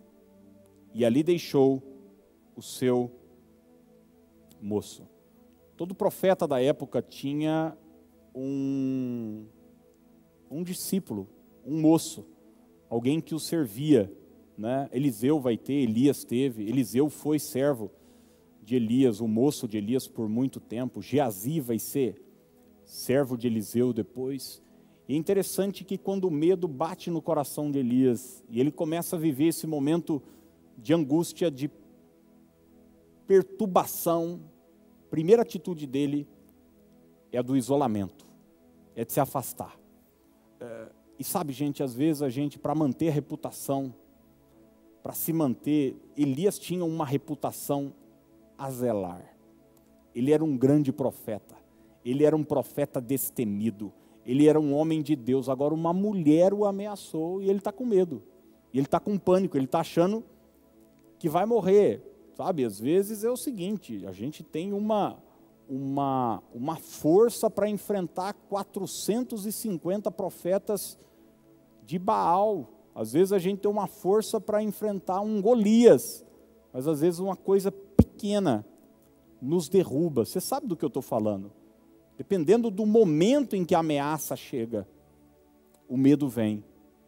E 0.93 1.05
ali 1.05 1.23
deixou 1.23 1.83
o 2.55 2.61
seu 2.61 3.11
moço. 4.61 5.07
Todo 5.75 5.93
profeta 5.93 6.47
da 6.47 6.61
época 6.61 7.01
tinha 7.01 7.77
um, 8.33 9.45
um 10.49 10.63
discípulo, 10.63 11.27
um 11.65 11.79
moço, 11.79 12.25
alguém 12.89 13.21
que 13.21 13.35
o 13.35 13.39
servia. 13.39 14.11
Né? 14.57 14.89
Eliseu 14.91 15.39
vai 15.39 15.55
ter, 15.55 15.73
Elias 15.73 16.23
teve, 16.23 16.67
Eliseu 16.67 17.09
foi 17.09 17.37
servo 17.37 17.91
de 18.63 18.75
Elias, 18.75 19.21
o 19.21 19.27
moço 19.27 19.67
de 19.67 19.77
Elias 19.77 20.07
por 20.07 20.27
muito 20.27 20.59
tempo. 20.59 21.01
Geazi 21.01 21.59
vai 21.59 21.77
ser 21.77 22.21
servo 22.83 23.37
de 23.37 23.47
Eliseu 23.47 23.93
depois. 23.93 24.61
E 25.07 25.13
é 25.13 25.17
interessante 25.17 25.83
que 25.83 25.97
quando 25.97 26.25
o 26.25 26.31
medo 26.31 26.67
bate 26.67 27.09
no 27.09 27.21
coração 27.21 27.71
de 27.71 27.79
Elias 27.79 28.43
e 28.49 28.59
ele 28.59 28.71
começa 28.71 29.15
a 29.15 29.19
viver 29.19 29.47
esse 29.47 29.65
momento 29.65 30.21
de 30.77 30.93
angústia, 30.93 31.49
de 31.49 31.69
perturbação, 33.25 34.39
a 35.05 35.09
primeira 35.09 35.41
atitude 35.41 35.87
dele 35.87 36.27
é 37.31 37.37
a 37.37 37.41
do 37.41 37.57
isolamento, 37.57 38.25
é 38.95 39.03
de 39.03 39.11
se 39.11 39.19
afastar. 39.19 39.77
É, 40.59 40.89
e 41.19 41.23
sabe, 41.23 41.51
gente, 41.51 41.81
às 41.81 41.93
vezes 41.93 42.21
a 42.21 42.29
gente, 42.29 42.59
para 42.59 42.75
manter 42.75 43.09
a 43.09 43.11
reputação, 43.11 43.93
para 45.01 45.13
se 45.13 45.33
manter, 45.33 45.95
Elias 46.15 46.59
tinha 46.59 46.85
uma 46.85 47.05
reputação 47.05 47.93
a 48.57 48.69
zelar. 48.69 49.35
Ele 50.13 50.31
era 50.31 50.43
um 50.43 50.57
grande 50.57 50.91
profeta, 50.91 51.55
ele 52.03 52.23
era 52.23 52.35
um 52.35 52.43
profeta 52.43 53.01
destemido, 53.01 53.91
ele 54.25 54.47
era 54.47 54.59
um 54.59 54.73
homem 54.73 55.01
de 55.01 55.15
Deus. 55.15 55.49
Agora, 55.49 55.73
uma 55.73 55.93
mulher 55.93 56.53
o 56.53 56.65
ameaçou 56.65 57.41
e 57.41 57.49
ele 57.49 57.59
está 57.59 57.71
com 57.71 57.85
medo, 57.85 58.23
ele 58.73 58.85
está 58.85 58.99
com 58.99 59.17
pânico, 59.17 59.57
ele 59.57 59.65
está 59.65 59.79
achando 59.79 60.23
que 61.17 61.29
vai 61.29 61.45
morrer. 61.45 62.01
Sabe, 62.35 62.63
às 62.63 62.79
vezes 62.79 63.23
é 63.23 63.29
o 63.29 63.37
seguinte: 63.37 64.05
a 64.05 64.11
gente 64.11 64.43
tem 64.43 64.73
uma, 64.73 65.17
uma, 65.67 66.43
uma 66.53 66.75
força 66.75 67.49
para 67.49 67.69
enfrentar 67.69 68.33
450 68.33 70.11
profetas 70.11 70.97
de 71.83 71.97
Baal. 71.97 72.69
Às 72.93 73.13
vezes 73.13 73.31
a 73.31 73.39
gente 73.39 73.61
tem 73.61 73.71
uma 73.71 73.87
força 73.87 74.39
para 74.39 74.61
enfrentar 74.61 75.21
um 75.21 75.41
Golias, 75.41 76.25
mas 76.73 76.87
às 76.87 77.01
vezes 77.01 77.19
uma 77.19 77.35
coisa 77.35 77.71
pequena 77.71 78.65
nos 79.41 79.69
derruba. 79.69 80.25
Você 80.25 80.41
sabe 80.41 80.67
do 80.67 80.75
que 80.75 80.83
eu 80.83 80.87
estou 80.87 81.01
falando? 81.01 81.51
Dependendo 82.17 82.71
do 82.71 82.85
momento 82.85 83.55
em 83.55 83.63
que 83.63 83.75
a 83.75 83.79
ameaça 83.79 84.35
chega, 84.35 84.87
o 85.87 85.95
medo 85.95 86.27
vem. 86.27 86.63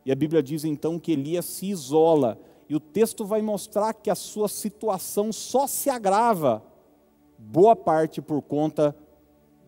E 0.06 0.12
a 0.12 0.15
Bíblia 0.15 0.41
diz 0.41 0.63
então 0.63 1.00
que 1.00 1.12
Elias 1.12 1.45
se 1.45 1.65
isola. 1.67 2.39
E 2.69 2.75
o 2.75 2.79
texto 2.79 3.25
vai 3.25 3.41
mostrar 3.41 3.93
que 3.93 4.12
a 4.12 4.15
sua 4.15 4.47
situação 4.47 5.34
só 5.34 5.65
se 5.65 5.89
agrava, 5.89 6.63
boa 7.36 7.75
parte 7.75 8.21
por 8.21 8.43
conta 8.43 8.95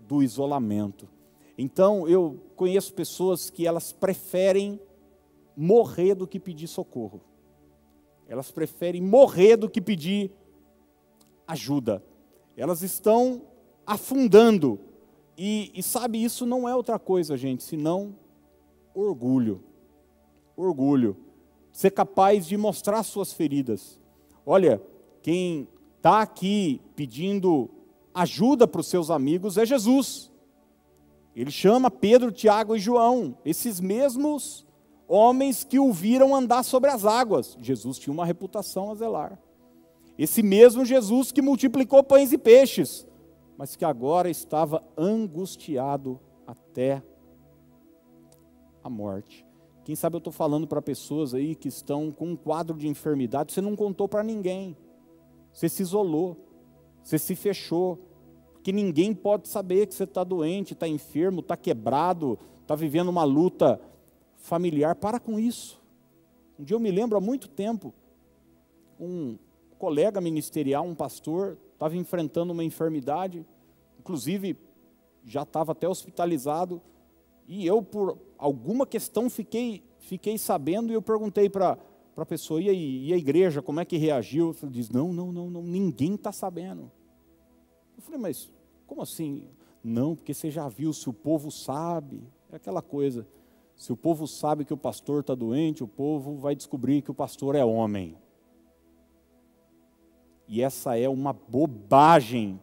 do 0.07 0.21
isolamento. 0.21 1.09
Então, 1.57 2.07
eu 2.07 2.39
conheço 2.55 2.93
pessoas 2.93 3.49
que 3.49 3.65
elas 3.65 3.91
preferem 3.91 4.79
morrer 5.57 6.13
do 6.13 6.27
que 6.27 6.39
pedir 6.39 6.67
socorro. 6.67 7.21
Elas 8.27 8.51
preferem 8.51 9.01
morrer 9.01 9.57
do 9.57 9.69
que 9.69 9.81
pedir 9.81 10.31
ajuda. 11.47 12.03
Elas 12.55 12.83
estão 12.83 13.41
afundando. 13.85 14.79
E, 15.35 15.71
e 15.73 15.81
sabe, 15.81 16.23
isso 16.23 16.45
não 16.45 16.69
é 16.69 16.75
outra 16.75 16.99
coisa, 16.99 17.35
gente, 17.35 17.63
senão 17.63 18.15
orgulho. 18.93 19.63
Orgulho. 20.55 21.17
Ser 21.71 21.91
capaz 21.91 22.45
de 22.45 22.57
mostrar 22.57 23.03
suas 23.03 23.33
feridas. 23.33 23.99
Olha, 24.45 24.81
quem 25.21 25.67
está 25.97 26.21
aqui 26.21 26.81
pedindo 26.95 27.69
ajuda 28.13 28.67
para 28.67 28.81
os 28.81 28.87
seus 28.87 29.09
amigos 29.09 29.57
é 29.57 29.65
Jesus. 29.65 30.31
Ele 31.35 31.51
chama 31.51 31.89
Pedro, 31.89 32.31
Tiago 32.31 32.75
e 32.75 32.79
João, 32.79 33.37
esses 33.45 33.79
mesmos 33.79 34.65
homens 35.07 35.63
que 35.63 35.79
o 35.79 35.91
viram 35.91 36.35
andar 36.35 36.63
sobre 36.63 36.89
as 36.89 37.05
águas. 37.05 37.57
Jesus 37.61 37.97
tinha 37.97 38.13
uma 38.13 38.25
reputação 38.25 38.91
a 38.91 38.95
zelar. 38.95 39.39
Esse 40.17 40.43
mesmo 40.43 40.85
Jesus 40.85 41.31
que 41.31 41.41
multiplicou 41.41 42.03
pães 42.03 42.33
e 42.33 42.37
peixes, 42.37 43.07
mas 43.57 43.75
que 43.75 43.85
agora 43.85 44.29
estava 44.29 44.83
angustiado 44.97 46.19
até 46.45 47.01
a 48.83 48.89
morte. 48.89 49.45
Quem 49.83 49.95
sabe 49.95 50.15
eu 50.15 50.19
estou 50.19 50.33
falando 50.33 50.67
para 50.67 50.81
pessoas 50.81 51.33
aí 51.33 51.55
que 51.55 51.67
estão 51.67 52.11
com 52.11 52.29
um 52.29 52.35
quadro 52.35 52.77
de 52.77 52.87
enfermidade, 52.87 53.51
você 53.51 53.61
não 53.61 53.75
contou 53.75 54.07
para 54.07 54.23
ninguém, 54.23 54.77
você 55.51 55.67
se 55.67 55.81
isolou, 55.81 56.37
você 57.03 57.17
se 57.17 57.35
fechou, 57.35 57.97
porque 58.53 58.71
ninguém 58.71 59.13
pode 59.13 59.47
saber 59.47 59.87
que 59.87 59.95
você 59.95 60.03
está 60.03 60.23
doente, 60.23 60.73
está 60.73 60.87
enfermo, 60.87 61.39
está 61.39 61.57
quebrado, 61.57 62.37
está 62.61 62.75
vivendo 62.75 63.09
uma 63.09 63.23
luta 63.23 63.81
familiar. 64.37 64.95
Para 64.95 65.19
com 65.19 65.39
isso. 65.39 65.81
Um 66.59 66.63
dia 66.63 66.75
eu 66.75 66.79
me 66.79 66.91
lembro 66.91 67.17
há 67.17 67.21
muito 67.21 67.47
tempo, 67.47 67.91
um 68.99 69.35
colega 69.79 70.21
ministerial, 70.21 70.85
um 70.85 70.93
pastor, 70.93 71.57
estava 71.73 71.97
enfrentando 71.97 72.53
uma 72.53 72.63
enfermidade, 72.63 73.43
inclusive 73.99 74.55
já 75.25 75.41
estava 75.41 75.71
até 75.71 75.87
hospitalizado, 75.87 76.79
E 77.53 77.67
eu, 77.67 77.81
por 77.81 78.17
alguma 78.37 78.87
questão, 78.87 79.29
fiquei, 79.29 79.83
fiquei 79.99 80.37
sabendo 80.37 80.89
e 80.89 80.95
eu 80.95 81.01
perguntei 81.01 81.49
para 81.49 81.77
a 82.15 82.25
pessoa, 82.25 82.61
e, 82.61 82.69
aí, 82.69 83.07
e 83.07 83.13
a 83.13 83.17
igreja, 83.17 83.61
como 83.61 83.81
é 83.81 83.83
que 83.83 83.97
reagiu? 83.97 84.55
Ele 84.63 84.71
diz, 84.71 84.89
não, 84.89 85.11
não, 85.11 85.33
não, 85.33 85.49
não 85.49 85.61
ninguém 85.61 86.15
está 86.15 86.31
sabendo. 86.31 86.89
Eu 87.97 88.01
falei, 88.03 88.21
mas 88.21 88.49
como 88.87 89.01
assim? 89.01 89.49
Não, 89.83 90.15
porque 90.15 90.33
você 90.33 90.49
já 90.49 90.69
viu, 90.69 90.93
se 90.93 91.09
o 91.09 91.13
povo 91.13 91.51
sabe, 91.51 92.23
é 92.53 92.55
aquela 92.55 92.81
coisa. 92.81 93.27
Se 93.75 93.91
o 93.91 93.97
povo 93.97 94.29
sabe 94.29 94.63
que 94.63 94.73
o 94.73 94.77
pastor 94.77 95.19
está 95.19 95.35
doente, 95.35 95.83
o 95.83 95.89
povo 95.89 96.37
vai 96.37 96.55
descobrir 96.55 97.01
que 97.01 97.11
o 97.11 97.13
pastor 97.13 97.55
é 97.55 97.65
homem. 97.65 98.15
E 100.47 100.61
essa 100.61 100.97
é 100.97 101.09
uma 101.09 101.33
bobagem 101.33 102.61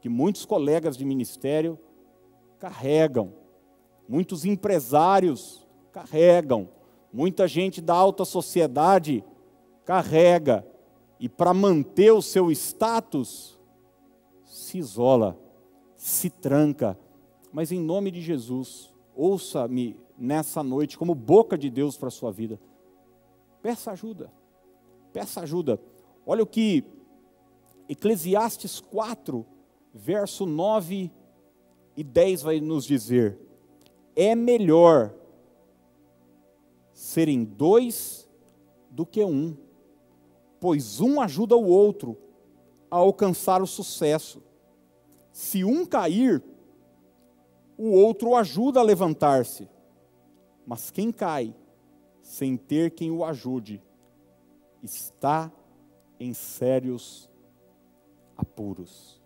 que 0.00 0.08
muitos 0.08 0.44
colegas 0.44 0.96
de 0.96 1.04
ministério 1.04 1.78
carregam, 2.58 3.43
muitos 4.08 4.44
empresários 4.44 5.66
carregam, 5.92 6.68
muita 7.12 7.46
gente 7.46 7.80
da 7.80 7.94
alta 7.94 8.24
sociedade 8.24 9.24
carrega, 9.84 10.66
e 11.20 11.28
para 11.28 11.54
manter 11.54 12.12
o 12.12 12.20
seu 12.20 12.50
status, 12.50 13.58
se 14.44 14.78
isola, 14.78 15.38
se 15.96 16.28
tranca. 16.28 16.98
Mas 17.52 17.70
em 17.70 17.80
nome 17.80 18.10
de 18.10 18.20
Jesus, 18.20 18.92
ouça-me 19.14 19.96
nessa 20.18 20.62
noite 20.62 20.98
como 20.98 21.14
boca 21.14 21.56
de 21.56 21.70
Deus 21.70 21.96
para 21.96 22.08
a 22.08 22.10
sua 22.10 22.30
vida. 22.30 22.60
Peça 23.62 23.92
ajuda, 23.92 24.30
peça 25.12 25.40
ajuda. 25.40 25.80
Olha 26.26 26.42
o 26.42 26.46
que 26.46 26.84
Eclesiastes 27.88 28.80
4, 28.80 29.46
verso 29.92 30.46
9 30.46 31.10
e 31.96 32.02
10 32.02 32.42
vai 32.42 32.60
nos 32.60 32.84
dizer: 32.84 33.38
é 34.16 34.34
melhor 34.34 35.12
serem 36.92 37.44
dois 37.44 38.28
do 38.90 39.04
que 39.04 39.24
um, 39.24 39.56
pois 40.60 41.00
um 41.00 41.20
ajuda 41.20 41.56
o 41.56 41.66
outro 41.66 42.16
a 42.90 42.96
alcançar 42.96 43.62
o 43.62 43.66
sucesso. 43.66 44.42
Se 45.32 45.64
um 45.64 45.84
cair, 45.84 46.42
o 47.76 47.90
outro 47.90 48.30
o 48.30 48.36
ajuda 48.36 48.80
a 48.80 48.84
levantar-se. 48.84 49.68
Mas 50.66 50.90
quem 50.90 51.10
cai 51.10 51.54
sem 52.24 52.56
ter 52.56 52.90
quem 52.92 53.10
o 53.10 53.22
ajude, 53.22 53.82
está 54.82 55.52
em 56.18 56.32
sérios 56.32 57.30
apuros. 58.34 59.22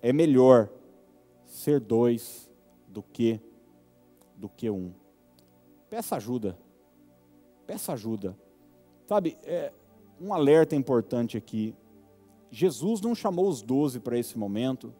É 0.00 0.12
melhor 0.12 0.70
ser 1.44 1.80
dois 1.80 2.48
do 2.86 3.02
que 3.02 3.40
do 4.36 4.48
que 4.48 4.70
um. 4.70 4.92
Peça 5.88 6.16
ajuda. 6.16 6.58
Peça 7.66 7.92
ajuda. 7.92 8.36
Sabe, 9.06 9.36
é 9.44 9.72
um 10.20 10.32
alerta 10.32 10.76
importante 10.76 11.36
aqui. 11.36 11.74
Jesus 12.50 13.00
não 13.00 13.14
chamou 13.14 13.48
os 13.48 13.62
doze 13.62 14.00
para 14.00 14.18
esse 14.18 14.38
momento. 14.38 14.92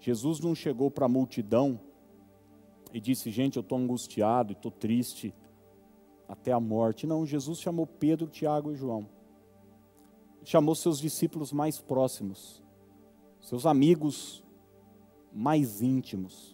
Jesus 0.00 0.40
não 0.40 0.54
chegou 0.54 0.90
para 0.90 1.06
a 1.06 1.08
multidão 1.08 1.80
e 2.92 3.00
disse: 3.00 3.30
Gente, 3.30 3.56
eu 3.56 3.62
estou 3.62 3.78
angustiado, 3.78 4.52
estou 4.52 4.70
triste 4.70 5.34
até 6.28 6.52
a 6.52 6.60
morte. 6.60 7.06
Não, 7.06 7.24
Jesus 7.24 7.60
chamou 7.60 7.86
Pedro, 7.86 8.26
Tiago 8.26 8.72
e 8.72 8.76
João 8.76 9.08
chamou 10.44 10.74
seus 10.74 10.98
discípulos 10.98 11.52
mais 11.52 11.80
próximos, 11.80 12.62
seus 13.40 13.66
amigos 13.66 14.42
mais 15.32 15.80
íntimos. 15.80 16.51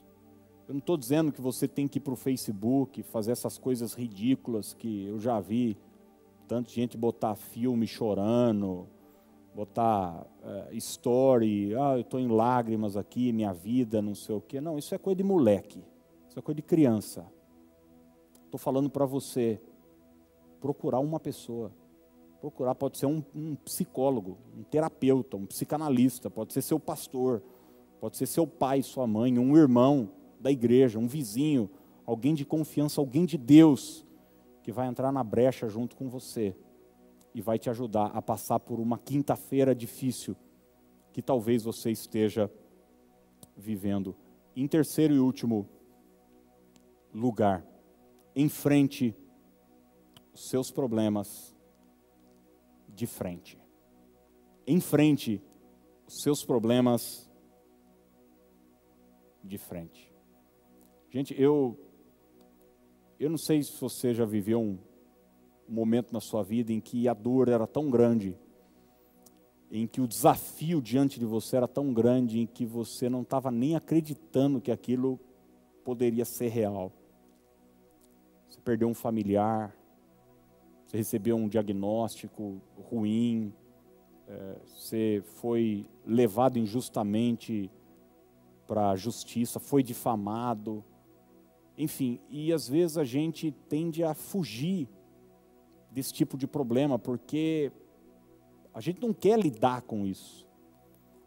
Eu 0.69 0.75
não 0.75 0.81
estou 0.81 0.99
dizendo 0.99 1.33
que 1.33 1.41
você 1.41 1.67
tem 1.67 1.89
que 1.89 1.97
ir 1.97 2.03
para 2.03 2.13
o 2.13 2.17
Facebook 2.17 3.03
fazer 3.03 3.33
essas 3.33 3.57
coisas 3.57 3.95
ridículas 3.95 4.75
que 4.75 5.07
eu 5.07 5.19
já 5.19 5.41
vi, 5.41 5.79
tanta 6.47 6.69
gente 6.69 6.95
botar 6.95 7.35
filme 7.37 7.87
chorando, 7.87 8.87
botar 9.55 10.27
uh, 10.43 10.77
story, 10.77 11.75
ah, 11.75 11.95
eu 11.95 12.03
estou 12.03 12.21
em 12.21 12.29
lágrimas 12.29 12.99
aqui, 12.99 13.33
minha 13.33 13.51
vida, 13.51 14.03
não 14.03 14.15
sei 14.15 14.35
o 14.35 14.43
quê. 14.43 14.61
Não, 14.61 14.77
isso 14.77 14.95
é 14.95 14.99
coisa 14.99 15.17
de 15.17 15.23
moleque, 15.23 15.83
isso 16.29 16.39
é 16.39 16.43
coisa 16.43 16.57
de 16.57 16.63
criança. 16.63 17.27
Estou 18.45 18.59
falando 18.59 18.91
para 18.91 19.07
você 19.07 19.59
procurar 20.61 20.99
uma 20.99 21.19
pessoa 21.19 21.73
procurar, 22.43 22.75
pode 22.75 22.99
ser 22.99 23.07
um, 23.07 23.23
um, 23.35 23.57
psicólogo, 23.57 24.37
um 24.57 24.63
terapeuta, 24.63 25.37
um 25.37 25.47
psicanalista, 25.47 26.31
pode 26.31 26.53
ser 26.53 26.61
seu 26.63 26.79
pastor, 26.79 27.43
pode 27.99 28.19
ser 28.19 28.27
seu 28.27 28.47
pai, 28.47 28.83
sua 28.83 29.07
mãe, 29.07 29.39
um 29.39 29.57
irmão 29.57 30.11
da 30.41 30.51
igreja, 30.51 30.99
um 30.99 31.07
vizinho, 31.07 31.71
alguém 32.05 32.35
de 32.35 32.45
confiança, 32.45 33.01
alguém 33.01 33.25
de 33.25 33.37
Deus, 33.37 34.07
que 34.63 34.73
vai 34.73 34.87
entrar 34.87 35.13
na 35.13 35.25
brecha 35.25 35.69
junto 35.69 35.97
com 35.97 36.09
você 36.09 36.55
e 37.35 37.41
vai 37.41 37.59
te 37.59 37.71
ajudar 37.71 38.07
a 38.07 38.21
passar 38.21 38.59
por 38.61 38.81
uma 38.81 38.99
quinta-feira 38.99 39.75
difícil 39.75 40.37
que 41.13 41.23
talvez 41.23 41.63
você 41.63 41.91
esteja 41.91 42.51
vivendo. 43.57 44.15
Em 44.55 44.67
terceiro 44.67 45.15
e 45.15 45.19
último 45.19 45.69
lugar, 47.13 47.65
enfrente 48.35 49.15
os 50.33 50.49
seus 50.49 50.71
problemas 50.71 51.57
de 52.89 53.07
frente. 53.07 53.59
Enfrente 54.67 55.43
os 56.07 56.23
seus 56.23 56.45
problemas 56.45 57.31
de 59.43 59.59
frente. 59.59 60.08
Gente, 61.11 61.41
eu 61.41 61.79
eu 63.19 63.29
não 63.29 63.39
sei 63.39 63.63
se 63.63 63.81
você 63.81 64.15
já 64.15 64.25
viveu 64.25 64.61
um, 64.61 64.79
momento 65.69 66.13
na 66.13 66.21
sua 66.21 66.43
vida 66.43 66.73
em 66.73 66.81
que 66.81 67.09
a 67.09 67.15
dor 67.15 67.49
era 67.49 67.67
tão 67.67 67.91
grande, 67.91 68.37
em 69.71 69.87
que 69.87 70.01
o 70.01 70.09
desafio 70.09 70.81
diante 70.81 71.19
de 71.19 71.27
você 71.27 71.57
era 71.57 71.69
tão 71.69 71.93
grande, 71.93 72.41
em 72.41 72.47
que 72.47 72.65
você 72.65 73.09
não 73.09 73.23
estava 73.23 73.51
nem 73.51 73.77
acreditando 73.77 74.61
que 74.61 74.73
aquilo 74.73 75.21
poderia 75.85 76.25
ser 76.25 76.49
real. 76.49 76.91
Você 78.49 78.59
perdeu 78.61 78.89
um 78.89 78.95
familiar, 78.95 79.77
você 80.87 80.97
recebeu 80.97 81.37
um 81.37 81.49
diagnóstico 81.49 82.63
ruim, 82.91 83.53
é, 84.27 84.57
você 84.67 85.23
foi 85.41 85.87
levado 86.07 86.59
injustamente 86.59 87.71
para 88.67 88.91
a 88.91 88.97
justiça, 88.97 89.61
foi 89.61 89.83
difamado, 89.83 90.83
enfim, 91.79 92.21
e 92.29 92.53
às 92.53 92.69
vezes 92.69 92.99
a 92.99 93.05
gente 93.05 93.53
tende 93.69 94.03
a 94.03 94.13
fugir 94.13 94.89
desse 95.93 96.13
tipo 96.13 96.37
de 96.37 96.45
problema, 96.45 96.99
porque 96.99 97.71
a 98.75 98.81
gente 98.81 99.01
não 99.01 99.15
quer 99.15 99.39
lidar 99.39 99.83
com 99.83 100.05
isso. 100.05 100.45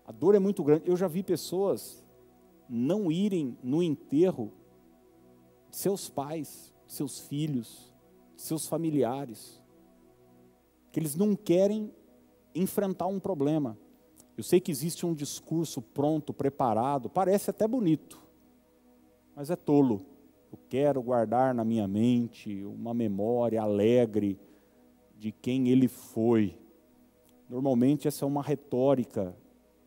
A 0.06 0.12
dor 0.12 0.36
é 0.36 0.40
muito 0.40 0.62
grande. 0.62 0.90
Eu 0.90 0.98
já 0.98 1.08
vi 1.08 1.24
pessoas 1.24 2.06
não 2.68 3.10
irem 3.10 3.58
no 3.64 3.82
enterro 3.82 4.52
de 5.70 5.78
seus 5.78 6.10
pais, 6.10 6.74
de 6.86 6.92
seus 6.92 7.20
filhos, 7.20 7.90
seus 8.36 8.68
familiares, 8.68 9.64
que 10.92 11.00
eles 11.00 11.16
não 11.16 11.34
querem 11.34 11.94
enfrentar 12.54 13.08
um 13.08 13.22
problema. 13.22 13.78
Eu 14.36 14.44
sei 14.44 14.60
que 14.60 14.72
existe 14.72 15.06
um 15.06 15.14
discurso 15.14 15.82
pronto, 15.82 16.34
preparado, 16.34 17.10
parece 17.10 17.50
até 17.50 17.66
bonito, 17.66 18.22
mas 19.34 19.50
é 19.50 19.56
tolo. 19.56 20.11
Eu 20.52 20.60
quero 20.68 21.02
guardar 21.02 21.54
na 21.54 21.64
minha 21.64 21.88
mente 21.88 22.64
uma 22.66 22.94
memória 22.94 23.62
alegre 23.62 24.40
de 25.18 25.32
quem 25.32 25.70
ele 25.70 25.88
foi. 25.88 26.58
Normalmente, 27.50 28.08
essa 28.08 28.26
é 28.26 28.28
uma 28.28 28.42
retórica 28.42 29.36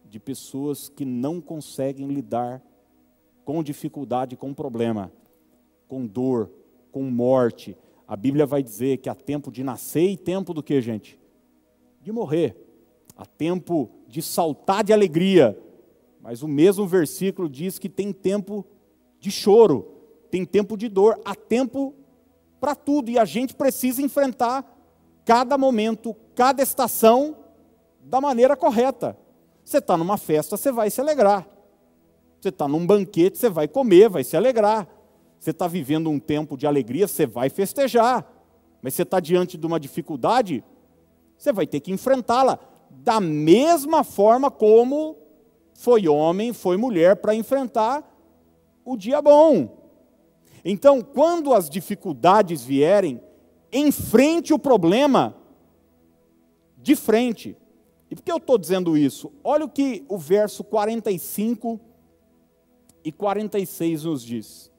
de 0.05 0.18
pessoas 0.18 0.88
que 0.88 1.05
não 1.05 1.40
conseguem 1.40 2.09
lidar 2.09 2.62
com 3.44 3.62
dificuldade, 3.62 4.37
com 4.37 4.55
problema, 4.55 5.12
com 5.87 6.07
dor, 6.07 6.50
com 6.90 7.03
morte, 7.03 7.77
a 8.07 8.16
Bíblia 8.16 8.44
vai 8.44 8.62
dizer 8.62 8.98
que 8.98 9.09
há 9.09 9.14
tempo 9.14 9.50
de 9.50 9.64
nascer 9.64 10.11
e 10.11 10.16
tempo 10.16 10.53
do 10.53 10.62
que, 10.62 10.81
gente? 10.81 11.18
De 12.03 12.12
morrer. 12.12 12.57
Há 13.16 13.24
tempo 13.24 13.90
de 14.07 14.20
saltar 14.20 14.85
de 14.85 14.92
alegria. 14.92 15.59
Mas 16.20 16.42
o 16.42 16.48
mesmo 16.48 16.87
versículo 16.87 17.48
diz 17.48 17.79
que 17.79 17.88
tem 17.88 18.12
tempo 18.12 18.64
de 19.18 19.31
choro, 19.31 19.93
tem 20.35 20.44
tempo 20.44 20.77
de 20.77 20.88
dor, 20.88 21.20
há 21.25 21.33
tempo 21.33 21.94
para 22.59 22.75
tudo 22.75 23.09
e 23.09 23.16
a 23.16 23.25
gente 23.25 23.55
precisa 23.55 24.03
enfrentar 24.03 24.64
cada 25.25 25.57
momento, 25.57 26.12
cada 26.35 26.61
estação 26.61 27.37
da 28.01 28.20
maneira 28.20 28.57
correta. 28.57 29.16
Você 29.62 29.79
está 29.79 29.97
numa 29.97 30.16
festa, 30.18 30.57
você 30.57 30.73
vai 30.73 30.90
se 30.90 31.01
alegrar. 31.01 31.47
Você 32.40 32.49
está 32.49 32.66
num 32.66 32.85
banquete, 32.85 33.38
você 33.38 33.49
vai 33.49 33.68
comer, 33.68 34.09
vai 34.09 34.25
se 34.25 34.37
alegrar. 34.37 34.88
Você 35.38 35.51
está 35.51 35.68
vivendo 35.68 36.11
um 36.11 36.18
tempo 36.18 36.57
de 36.57 36.66
alegria, 36.66 37.07
você 37.07 37.29
vai 37.29 37.49
festejar. 37.49 38.29
Mas 38.83 38.94
você 38.94 39.03
está 39.03 39.20
diante 39.20 39.57
de 39.57 39.64
uma 39.64 39.79
dificuldade, 39.79 40.64
você 41.38 41.53
vai 41.53 41.64
ter 41.64 41.79
que 41.79 41.92
enfrentá-la. 41.92 42.59
Da 42.90 43.20
mesma 43.20 44.03
forma 44.03 44.51
como 44.51 45.16
foi 45.75 46.09
homem, 46.09 46.53
foi 46.53 46.77
mulher 46.77 47.14
para 47.18 47.37
enfrentar 47.37 48.03
o 48.85 48.97
dia 48.97 49.23
bom. 49.23 49.84
Então, 50.64 51.03
quando 51.03 51.53
as 51.53 51.68
dificuldades 51.68 52.64
vierem, 52.64 53.20
enfrente 53.72 54.55
o 54.55 54.59
problema 54.59 55.37
de 56.79 56.96
frente. 56.96 57.57
E 58.11 58.14
por 58.14 58.22
que 58.22 58.33
eu 58.33 58.37
estou 58.37 58.57
dizendo 58.57 58.96
isso? 58.96 59.33
Olha 59.42 59.64
o 59.64 59.68
que 59.68 60.05
o 60.09 60.16
verso 60.16 60.62
45 60.62 61.81
e 63.05 63.12
46 63.12 64.05
nos 64.05 64.22
diz. 64.22 64.70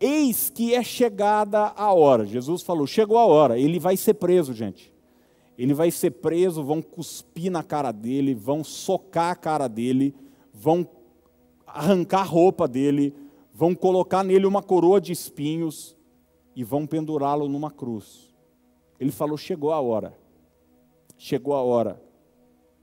Eis 0.00 0.50
que 0.50 0.74
é 0.74 0.82
chegada 0.82 1.72
a 1.76 1.92
hora. 1.92 2.26
Jesus 2.26 2.62
falou: 2.62 2.86
chegou 2.86 3.18
a 3.18 3.26
hora. 3.26 3.58
Ele 3.58 3.78
vai 3.78 3.96
ser 3.96 4.14
preso, 4.14 4.52
gente. 4.52 4.92
Ele 5.56 5.74
vai 5.74 5.90
ser 5.90 6.12
preso, 6.12 6.64
vão 6.64 6.80
cuspir 6.80 7.52
na 7.52 7.62
cara 7.62 7.92
dele, 7.92 8.34
vão 8.34 8.64
socar 8.64 9.32
a 9.32 9.36
cara 9.36 9.68
dele, 9.68 10.14
vão 10.54 10.88
arrancar 11.66 12.20
a 12.20 12.24
roupa 12.24 12.66
dele, 12.66 13.14
vão 13.60 13.74
colocar 13.74 14.24
nele 14.24 14.46
uma 14.46 14.62
coroa 14.62 14.98
de 14.98 15.12
espinhos 15.12 15.94
e 16.56 16.64
vão 16.64 16.86
pendurá-lo 16.86 17.46
numa 17.46 17.70
cruz. 17.70 18.34
Ele 18.98 19.12
falou: 19.12 19.36
chegou 19.36 19.70
a 19.70 19.80
hora 19.80 20.18
chegou 21.20 21.52
a 21.52 21.62
hora 21.62 22.02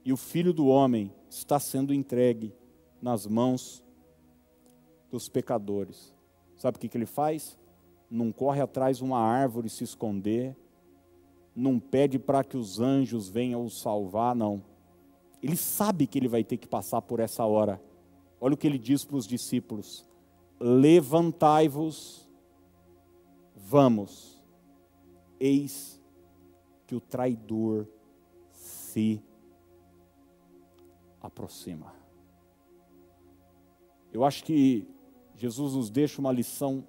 e 0.04 0.12
o 0.12 0.16
filho 0.16 0.52
do 0.52 0.68
homem 0.68 1.12
está 1.28 1.58
sendo 1.58 1.92
entregue 1.92 2.54
nas 3.02 3.26
mãos 3.26 3.84
dos 5.10 5.28
pecadores. 5.28 6.14
Sabe 6.56 6.76
o 6.76 6.80
que, 6.80 6.96
ele 6.96 7.04
faz? 7.04 7.58
Não 8.08 8.30
corre 8.30 8.60
atrás 8.60 8.98
de 8.98 9.04
uma 9.04 9.18
árvore 9.18 9.68
se 9.68 9.82
esconder, 9.82 10.56
não 11.54 11.80
pede 11.80 12.16
para 12.16 12.44
que 12.44 12.56
os 12.56 12.78
anjos 12.78 13.28
venham 13.28 13.64
o 13.64 13.70
salvar, 13.70 14.36
não. 14.36 14.62
Ele 15.42 15.56
sabe 15.56 16.06
que 16.06 16.16
ele 16.16 16.28
vai 16.28 16.44
ter 16.44 16.58
que 16.58 16.68
passar 16.68 17.02
por 17.02 17.18
essa 17.18 17.44
hora. 17.44 17.82
Olha 18.40 18.54
o 18.54 18.56
que 18.56 18.68
ele 18.68 18.78
diz 18.78 19.04
para 19.04 19.16
os 19.16 19.26
discípulos: 19.26 20.07
Levantai-vos, 20.60 22.28
vamos, 23.54 24.42
eis 25.38 26.02
que 26.86 26.94
o 26.94 27.00
traidor 27.00 27.86
se 28.50 29.22
aproxima. 31.20 31.94
Eu 34.12 34.24
acho 34.24 34.42
que 34.42 34.88
Jesus 35.36 35.74
nos 35.74 35.90
deixa 35.90 36.20
uma 36.20 36.32
lição 36.32 36.84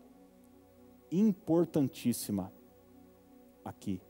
importantíssima 1.12 2.52
aqui, 3.64 4.02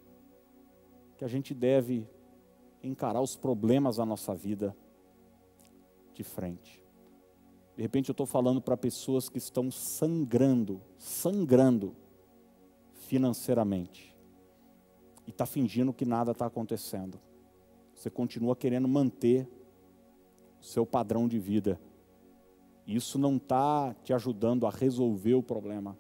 que 1.18 1.26
a 1.26 1.28
gente 1.28 1.54
deve 1.54 2.08
encarar 2.82 3.22
os 3.22 3.36
problemas 3.36 3.98
da 3.98 4.06
nossa 4.06 4.34
vida 4.34 4.76
de 6.14 6.24
frente. 6.24 6.79
De 7.80 7.84
repente 7.84 8.10
eu 8.10 8.12
estou 8.12 8.26
falando 8.26 8.60
para 8.60 8.76
pessoas 8.76 9.30
que 9.30 9.38
estão 9.38 9.72
sangrando, 9.72 10.82
sangrando 10.98 11.96
financeiramente, 13.08 14.14
e 15.26 15.30
está 15.30 15.46
fingindo 15.46 15.94
que 15.94 16.04
nada 16.04 16.34
está 16.34 16.46
acontecendo 16.46 17.18
você 18.00 18.10
continua 18.10 18.56
querendo 18.56 18.88
manter 18.88 19.46
o 20.62 20.64
seu 20.64 20.86
padrão 20.86 21.28
de 21.28 21.38
vida. 21.38 21.78
Isso 22.88 23.20
não 23.20 23.36
está 23.36 23.94
te 24.06 24.14
ajudando 24.14 24.66
a 24.66 24.70
resolver 24.70 25.34
o 25.34 25.44
problema. 25.44 25.98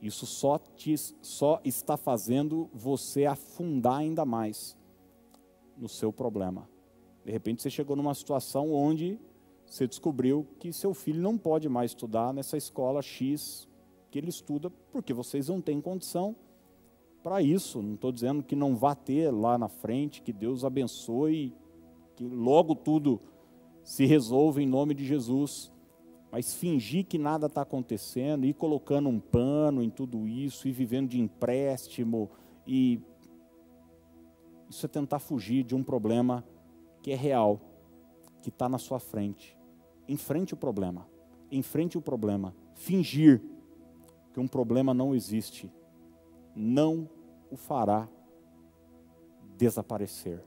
Isso 0.00 0.24
só, 0.24 0.56
te, 0.56 0.94
só 1.20 1.60
está 1.64 1.96
fazendo 1.96 2.70
você 2.72 3.26
afundar 3.26 3.96
ainda 3.96 4.24
mais 4.24 4.78
no 5.76 5.88
seu 5.88 6.12
problema. 6.12 6.70
De 7.24 7.32
repente 7.32 7.60
você 7.60 7.68
chegou 7.68 7.96
numa 7.96 8.14
situação 8.14 8.72
onde 8.72 9.18
você 9.70 9.86
descobriu 9.86 10.44
que 10.58 10.72
seu 10.72 10.92
filho 10.92 11.22
não 11.22 11.38
pode 11.38 11.68
mais 11.68 11.92
estudar 11.92 12.34
nessa 12.34 12.56
escola 12.56 13.00
X 13.00 13.68
que 14.10 14.18
ele 14.18 14.28
estuda, 14.28 14.68
porque 14.90 15.14
vocês 15.14 15.48
não 15.48 15.60
têm 15.60 15.80
condição 15.80 16.34
para 17.22 17.40
isso. 17.40 17.80
Não 17.80 17.94
estou 17.94 18.10
dizendo 18.10 18.42
que 18.42 18.56
não 18.56 18.74
vá 18.74 18.96
ter 18.96 19.30
lá 19.30 19.56
na 19.56 19.68
frente, 19.68 20.22
que 20.22 20.32
Deus 20.32 20.64
abençoe, 20.64 21.54
que 22.16 22.24
logo 22.26 22.74
tudo 22.74 23.20
se 23.84 24.04
resolva 24.04 24.60
em 24.60 24.66
nome 24.66 24.92
de 24.92 25.06
Jesus. 25.06 25.70
Mas 26.32 26.52
fingir 26.52 27.06
que 27.06 27.16
nada 27.16 27.46
está 27.46 27.62
acontecendo, 27.62 28.46
ir 28.46 28.54
colocando 28.54 29.08
um 29.08 29.20
pano 29.20 29.84
em 29.84 29.90
tudo 29.90 30.26
isso, 30.26 30.66
e 30.66 30.72
vivendo 30.72 31.10
de 31.10 31.20
empréstimo, 31.20 32.28
e 32.66 33.00
isso 34.68 34.84
é 34.84 34.88
tentar 34.88 35.20
fugir 35.20 35.62
de 35.62 35.76
um 35.76 35.84
problema 35.84 36.44
que 37.02 37.12
é 37.12 37.16
real, 37.16 37.60
que 38.42 38.48
está 38.48 38.68
na 38.68 38.78
sua 38.78 38.98
frente. 38.98 39.59
Enfrente 40.10 40.54
o 40.54 40.56
problema. 40.56 41.06
Enfrente 41.52 41.96
o 41.96 42.02
problema. 42.02 42.52
Fingir 42.74 43.40
que 44.32 44.40
um 44.40 44.48
problema 44.48 44.92
não 44.92 45.14
existe 45.14 45.72
não 46.52 47.08
o 47.48 47.56
fará 47.56 48.08
desaparecer. 49.56 50.42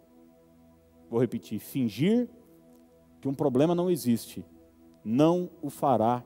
Vou 1.10 1.18
repetir: 1.22 1.60
fingir 1.60 2.30
que 3.22 3.28
um 3.30 3.34
problema 3.34 3.74
não 3.74 3.90
existe 3.90 4.46
não 5.02 5.50
o 5.62 5.70
fará 5.70 6.22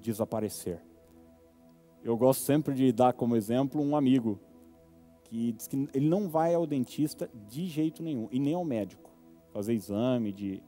desaparecer. 0.00 0.80
Eu 2.04 2.16
gosto 2.16 2.42
sempre 2.42 2.74
de 2.74 2.92
dar 2.92 3.12
como 3.12 3.34
exemplo 3.34 3.82
um 3.82 3.96
amigo 3.96 4.38
que 5.24 5.50
diz 5.50 5.66
que 5.66 5.88
ele 5.92 6.08
não 6.08 6.28
vai 6.28 6.54
ao 6.54 6.64
dentista 6.64 7.28
de 7.48 7.66
jeito 7.66 8.04
nenhum 8.04 8.28
e 8.30 8.38
nem 8.38 8.54
ao 8.54 8.64
médico 8.64 9.10
fazer 9.52 9.72
exame 9.72 10.32
de, 10.32 10.62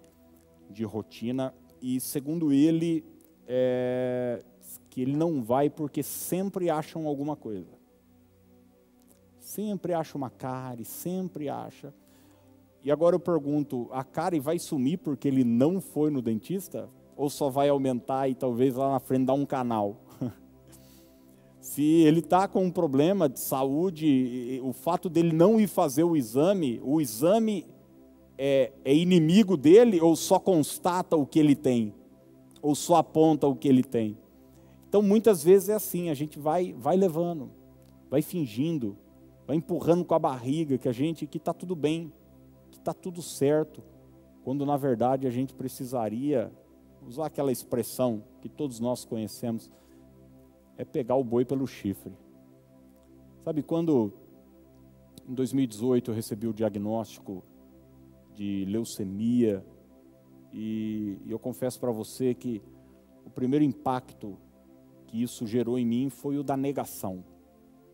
de 0.71 0.85
rotina 0.85 1.55
e 1.81 2.01
segundo 2.01 2.53
ele 2.53 3.05
é, 3.47 4.43
que 4.91 5.01
ele 5.01 5.17
não 5.17 5.43
vai 5.43 5.71
porque 5.71 6.03
sempre 6.03 6.71
acham 6.71 7.07
alguma 7.07 7.37
coisa. 7.37 7.77
Sempre 9.39 9.93
acha 9.93 10.17
uma 10.19 10.31
cárie, 10.31 10.85
sempre 10.85 11.49
acha. 11.49 11.95
E 12.83 12.91
agora 12.91 13.15
eu 13.15 13.21
pergunto, 13.21 13.89
a 13.93 14.03
cárie 14.03 14.41
vai 14.41 14.59
sumir 14.59 14.99
porque 14.99 15.29
ele 15.29 15.45
não 15.45 15.81
foi 15.81 16.11
no 16.11 16.23
dentista? 16.23 16.89
Ou 17.17 17.31
só 17.31 17.49
vai 17.49 17.69
aumentar 17.69 18.29
e 18.29 18.35
talvez 18.35 18.75
lá 18.75 18.93
na 18.93 19.01
frente 19.01 19.27
dar 19.27 19.35
um 19.35 19.47
canal? 19.47 20.01
Se 21.61 21.83
ele 21.83 22.21
está 22.21 22.49
com 22.49 22.65
um 22.65 22.71
problema 22.71 23.29
de 23.29 23.41
saúde, 23.41 24.61
o 24.63 24.73
fato 24.73 25.09
dele 25.09 25.33
não 25.33 25.61
ir 25.61 25.67
fazer 25.67 26.05
o 26.05 26.17
exame, 26.17 26.81
o 26.83 27.01
exame 27.01 27.67
é, 28.39 28.73
é 28.85 28.95
inimigo 28.95 29.57
dele 29.57 30.01
ou 30.01 30.15
só 30.15 30.39
constata 30.39 31.17
o 31.17 31.27
que 31.27 31.39
ele 31.39 31.57
tem? 31.57 31.95
Ou 32.61 32.75
só 32.75 32.97
aponta 32.97 33.47
o 33.47 33.57
que 33.57 33.69
ele 33.69 33.83
tem? 33.83 34.17
Então, 34.89 35.03
muitas 35.03 35.43
vezes 35.43 35.69
é 35.69 35.75
assim, 35.75 36.11
a 36.11 36.15
gente 36.15 36.39
vai, 36.39 36.73
vai 36.73 36.97
levando, 36.97 37.51
vai 38.09 38.23
fingindo, 38.23 38.97
vai 39.47 39.57
empurrando 39.57 40.05
com 40.05 40.15
a 40.15 40.19
barriga 40.19 40.79
que 40.79 40.89
a 40.89 40.93
gente 40.93 41.27
que 41.27 41.39
está 41.39 41.53
tudo 41.53 41.75
bem, 41.75 42.13
que 42.71 42.79
está 42.79 42.93
tudo 42.93 43.21
certo, 43.21 43.83
quando 44.43 44.65
na 44.65 44.77
verdade 44.77 45.27
a 45.27 45.31
gente 45.31 45.55
precisaria 45.55 46.53
usar 47.07 47.27
aquela 47.27 47.53
expressão 47.53 48.23
que 48.41 48.49
todos 48.49 48.81
nós 48.81 49.05
conhecemos, 49.05 49.71
é 50.77 50.85
pegar 50.85 51.17
o 51.17 51.25
boi 51.25 51.45
pelo 51.45 51.67
chifre. 51.67 52.13
Sabe 53.45 53.63
quando 53.63 54.13
em 55.29 55.35
2018 55.35 56.11
eu 56.11 56.15
recebi 56.15 56.47
o 56.47 56.53
diagnóstico 56.53 57.43
de 58.37 58.67
leucemia 58.67 59.65
e, 60.53 61.19
e 61.25 61.31
eu 61.31 61.39
confesso 61.39 61.81
para 61.81 61.91
você 61.91 62.35
que 62.35 62.63
o 63.25 63.31
primeiro 63.31 63.65
impacto 63.65 64.39
que 65.07 65.23
isso 65.23 65.47
gerou 65.47 65.79
em 65.79 65.87
mim 65.87 66.11
foi 66.11 66.37
o 66.39 66.45
da 66.45 66.57
negação. 66.57 67.25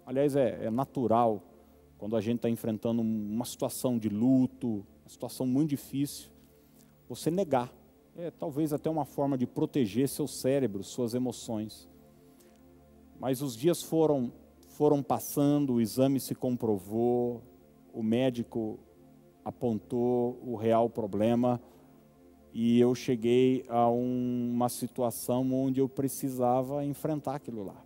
Aliás, 0.05 0.35
é, 0.37 0.67
é 0.67 0.71
natural 0.71 1.43
quando 1.97 2.17
a 2.17 2.21
gente 2.21 2.37
está 2.37 2.51
enfrentando 2.51 3.01
uma 3.01 3.45
situação 3.45 3.97
de 3.97 4.09
luto, 4.09 4.85
uma 5.03 5.09
situação 5.09 5.47
muito 5.47 5.71
difícil, 5.71 6.31
você 7.09 7.31
negar. 7.31 7.73
É 8.17 8.31
talvez 8.31 8.73
até 8.73 8.91
uma 8.91 9.05
forma 9.05 9.39
de 9.39 9.47
proteger 9.47 10.09
seu 10.09 10.27
cérebro, 10.27 10.83
suas 10.83 11.15
emoções. 11.15 11.89
Mas 13.19 13.41
os 13.41 13.57
dias 13.57 13.83
foram 13.83 14.33
foram 14.73 15.03
passando, 15.03 15.75
o 15.75 15.81
exame 15.81 16.19
se 16.19 16.35
comprovou, 16.35 17.43
o 17.93 18.03
médico 18.03 18.81
apontou 19.45 20.41
o 20.45 20.57
real 20.57 20.89
problema 20.89 21.61
e 22.53 22.79
eu 22.79 22.95
cheguei 22.95 23.65
a 23.69 23.89
um, 23.91 24.51
uma 24.53 24.69
situação 24.69 25.53
onde 25.53 25.81
eu 25.81 25.89
precisava 25.89 26.85
enfrentar 26.85 27.37
aquilo 27.37 27.65
lá. 27.65 27.83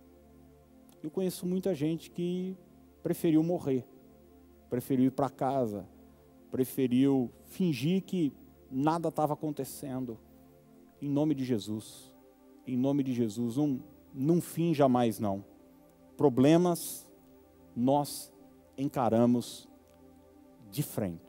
Eu 1.01 1.09
conheço 1.09 1.45
muita 1.45 1.73
gente 1.73 2.11
que 2.11 2.57
preferiu 3.01 3.41
morrer, 3.41 3.85
preferiu 4.69 5.05
ir 5.05 5.11
para 5.11 5.29
casa, 5.29 5.87
preferiu 6.51 7.31
fingir 7.45 8.03
que 8.03 8.33
nada 8.69 9.07
estava 9.07 9.33
acontecendo. 9.33 10.17
Em 11.01 11.09
nome 11.09 11.33
de 11.33 11.45
Jesus, 11.45 12.13
em 12.65 12.75
nome 12.75 13.03
de 13.03 13.13
Jesus, 13.13 13.55
não, 13.55 13.81
não 14.13 14.41
finja 14.41 14.89
mais 14.89 15.19
não. 15.19 15.45
Problemas 16.17 17.07
nós 17.75 18.33
encaramos 18.77 19.69
de 20.69 20.83
frente, 20.83 21.26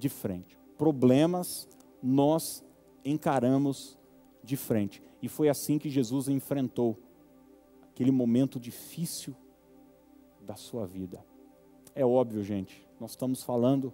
de 0.00 0.08
frente. 0.08 0.58
Problemas 0.76 1.68
nós 2.02 2.64
encaramos 3.04 3.98
de 4.42 4.56
frente. 4.56 5.02
E 5.22 5.28
foi 5.28 5.48
assim 5.48 5.78
que 5.78 5.90
Jesus 5.90 6.28
enfrentou 6.28 6.98
aquele 7.90 8.10
momento 8.10 8.58
difícil 8.58 9.36
da 10.40 10.56
sua 10.56 10.86
vida. 10.86 11.24
É 11.94 12.04
óbvio, 12.04 12.42
gente, 12.42 12.88
nós 12.98 13.10
estamos 13.10 13.42
falando 13.42 13.92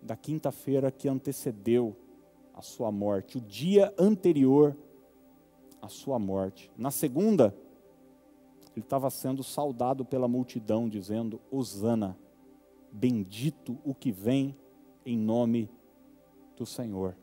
da 0.00 0.16
quinta-feira 0.16 0.90
que 0.90 1.08
antecedeu 1.08 1.96
a 2.54 2.62
sua 2.62 2.92
morte, 2.92 3.38
o 3.38 3.40
dia 3.40 3.92
anterior 3.98 4.76
à 5.82 5.88
sua 5.88 6.18
morte. 6.18 6.70
Na 6.76 6.90
segunda, 6.90 7.54
ele 8.76 8.84
estava 8.84 9.10
sendo 9.10 9.42
saudado 9.42 10.04
pela 10.04 10.28
multidão, 10.28 10.88
dizendo: 10.88 11.40
Hosana, 11.50 12.16
bendito 12.92 13.78
o 13.84 13.94
que 13.94 14.12
vem 14.12 14.56
em 15.04 15.16
nome 15.16 15.70
do 16.56 16.66
Senhor. 16.66 17.16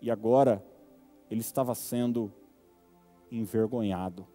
E 0.00 0.10
agora, 0.10 0.64
ele 1.30 1.40
estava 1.40 1.74
sendo 1.74 2.32
envergonhado. 3.30 4.26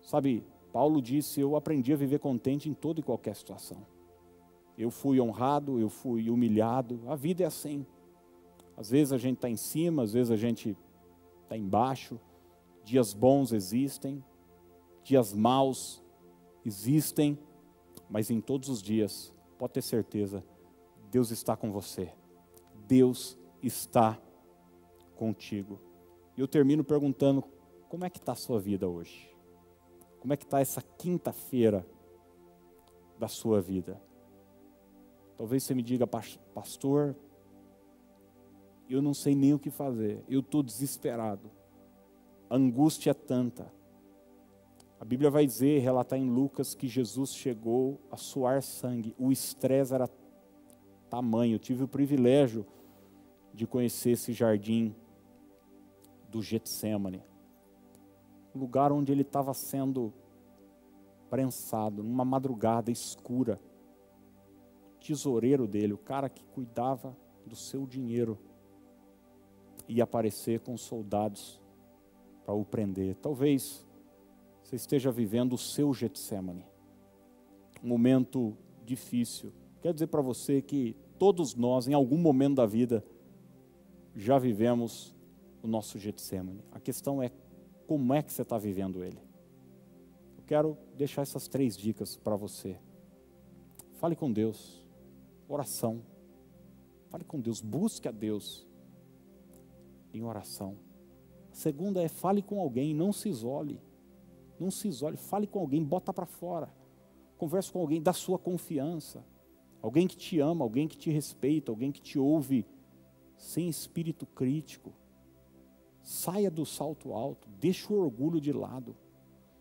Sabe, 0.00 0.44
Paulo 0.72 1.02
disse: 1.02 1.40
Eu 1.40 1.56
aprendi 1.56 1.92
a 1.92 1.96
viver 1.96 2.18
contente 2.18 2.68
em 2.68 2.74
toda 2.74 3.00
e 3.00 3.02
qualquer 3.02 3.34
situação. 3.34 3.86
Eu 4.76 4.90
fui 4.90 5.20
honrado, 5.20 5.80
eu 5.80 5.88
fui 5.88 6.30
humilhado. 6.30 7.00
A 7.06 7.16
vida 7.16 7.42
é 7.42 7.46
assim. 7.46 7.84
Às 8.76 8.90
vezes 8.90 9.12
a 9.12 9.18
gente 9.18 9.36
está 9.36 9.50
em 9.50 9.56
cima, 9.56 10.04
às 10.04 10.12
vezes 10.12 10.30
a 10.30 10.36
gente 10.36 10.76
está 11.42 11.56
embaixo. 11.56 12.20
Dias 12.84 13.12
bons 13.12 13.52
existem, 13.52 14.24
dias 15.02 15.34
maus 15.34 16.02
existem, 16.64 17.38
mas 18.08 18.30
em 18.30 18.40
todos 18.40 18.68
os 18.68 18.80
dias, 18.80 19.34
pode 19.58 19.72
ter 19.74 19.82
certeza, 19.82 20.44
Deus 21.10 21.30
está 21.30 21.56
com 21.56 21.70
você. 21.70 22.12
Deus 22.86 23.38
está 23.62 24.18
contigo. 25.16 25.80
E 26.36 26.40
eu 26.40 26.48
termino 26.48 26.84
perguntando: 26.84 27.42
como 27.88 28.04
é 28.04 28.10
que 28.10 28.18
está 28.18 28.32
a 28.32 28.36
sua 28.36 28.60
vida 28.60 28.88
hoje? 28.88 29.34
Como 30.20 30.32
é 30.32 30.36
que 30.36 30.44
está 30.44 30.60
essa 30.60 30.82
quinta-feira 30.82 31.86
da 33.18 33.28
sua 33.28 33.60
vida? 33.60 34.00
Talvez 35.36 35.62
você 35.62 35.74
me 35.74 35.82
diga, 35.82 36.06
pastor, 36.06 37.14
eu 38.88 39.00
não 39.00 39.14
sei 39.14 39.36
nem 39.36 39.54
o 39.54 39.58
que 39.58 39.70
fazer, 39.70 40.24
eu 40.28 40.40
estou 40.40 40.64
desesperado, 40.64 41.50
a 42.50 42.56
angústia 42.56 43.12
é 43.12 43.14
tanta. 43.14 43.72
A 44.98 45.04
Bíblia 45.04 45.30
vai 45.30 45.46
dizer, 45.46 45.78
relatar 45.78 46.18
em 46.18 46.28
Lucas, 46.28 46.74
que 46.74 46.88
Jesus 46.88 47.32
chegou 47.32 48.00
a 48.10 48.16
suar 48.16 48.62
sangue, 48.62 49.14
o 49.16 49.30
estresse 49.30 49.94
era 49.94 50.08
tamanho. 51.08 51.54
Eu 51.54 51.58
tive 51.58 51.84
o 51.84 51.88
privilégio 51.88 52.66
de 53.52 53.66
conhecer 53.66 54.10
esse 54.10 54.32
jardim 54.32 54.94
do 56.28 56.42
Getsemane, 56.42 57.22
lugar 58.54 58.92
onde 58.92 59.10
ele 59.12 59.22
estava 59.22 59.54
sendo 59.54 60.12
prensado, 61.30 62.02
numa 62.02 62.24
madrugada 62.24 62.90
escura. 62.90 63.60
O 64.96 64.98
tesoureiro 65.00 65.66
dele, 65.66 65.92
o 65.92 65.98
cara 65.98 66.28
que 66.28 66.44
cuidava 66.44 67.16
do 67.46 67.56
seu 67.56 67.86
dinheiro, 67.86 68.38
ia 69.88 70.04
aparecer 70.04 70.60
com 70.60 70.76
soldados 70.76 71.60
para 72.44 72.54
o 72.54 72.64
prender. 72.64 73.14
Talvez 73.16 73.86
você 74.62 74.76
esteja 74.76 75.10
vivendo 75.10 75.54
o 75.54 75.58
seu 75.58 75.94
Getsemane, 75.94 76.66
um 77.82 77.88
momento 77.88 78.56
difícil. 78.84 79.52
Quero 79.80 79.94
dizer 79.94 80.08
para 80.08 80.20
você 80.20 80.60
que 80.60 80.96
todos 81.18 81.54
nós, 81.54 81.86
em 81.86 81.94
algum 81.94 82.18
momento 82.18 82.56
da 82.56 82.66
vida, 82.66 83.04
já 84.14 84.38
vivemos 84.38 85.14
o 85.62 85.68
nosso 85.68 85.98
Getsemane. 85.98 86.64
A 86.72 86.80
questão 86.80 87.22
é 87.22 87.30
como 87.86 88.12
é 88.12 88.22
que 88.22 88.32
você 88.32 88.42
está 88.42 88.58
vivendo 88.58 89.02
ele. 89.02 89.20
Eu 90.36 90.44
quero 90.44 90.76
deixar 90.96 91.22
essas 91.22 91.46
três 91.46 91.76
dicas 91.76 92.16
para 92.16 92.36
você. 92.36 92.78
Fale 93.94 94.16
com 94.16 94.32
Deus, 94.32 94.84
oração. 95.48 96.02
Fale 97.08 97.24
com 97.24 97.40
Deus, 97.40 97.60
busque 97.60 98.08
a 98.08 98.12
Deus 98.12 98.66
em 100.12 100.22
oração. 100.24 100.76
A 101.50 101.54
segunda 101.54 102.02
é 102.02 102.08
fale 102.08 102.42
com 102.42 102.60
alguém, 102.60 102.94
não 102.94 103.12
se 103.12 103.28
isole. 103.28 103.80
Não 104.58 104.70
se 104.70 104.88
isole, 104.88 105.16
fale 105.16 105.46
com 105.46 105.60
alguém, 105.60 105.82
bota 105.82 106.12
para 106.12 106.26
fora. 106.26 106.68
Converse 107.36 107.70
com 107.70 107.80
alguém 107.80 108.02
da 108.02 108.12
sua 108.12 108.38
confiança. 108.38 109.24
Alguém 109.80 110.06
que 110.06 110.16
te 110.16 110.40
ama, 110.40 110.64
alguém 110.64 110.88
que 110.88 110.96
te 110.96 111.10
respeita, 111.10 111.70
alguém 111.70 111.92
que 111.92 112.00
te 112.00 112.18
ouve 112.18 112.66
sem 113.36 113.68
espírito 113.68 114.26
crítico. 114.26 114.92
Saia 116.02 116.50
do 116.50 116.64
salto 116.64 117.12
alto, 117.12 117.48
deixe 117.58 117.92
o 117.92 117.96
orgulho 117.96 118.40
de 118.40 118.52
lado. 118.52 118.96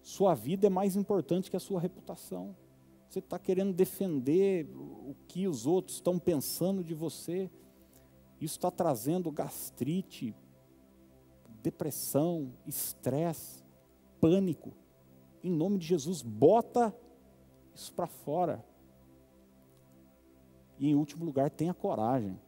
Sua 0.01 0.34
vida 0.34 0.68
é 0.68 0.70
mais 0.70 0.95
importante 0.95 1.49
que 1.49 1.57
a 1.57 1.59
sua 1.59 1.80
reputação. 1.80 2.55
Você 3.07 3.20
está 3.20 3.38
querendo 3.38 3.74
defender 3.74 4.68
o 4.76 5.15
que 5.28 5.47
os 5.47 5.65
outros 5.65 5.97
estão 5.97 6.18
pensando 6.18 6.84
de 6.84 6.93
você. 6.93 7.49
Isso 8.39 8.55
está 8.57 8.72
trazendo 8.72 9.32
gastrite, 9.32 10.34
depressão, 11.61 12.53
estresse, 12.65 13.63
pânico 14.20 14.74
em 15.47 15.51
nome 15.51 15.78
de 15.78 15.88
Jesus, 15.88 16.22
bota 16.22 16.93
isso 17.74 17.93
para 17.93 18.07
fora. 18.07 18.63
E 20.80 20.89
em 20.89 20.95
último 20.95 21.25
lugar, 21.25 21.49
tenha 21.49 21.73
coragem. 21.73 22.39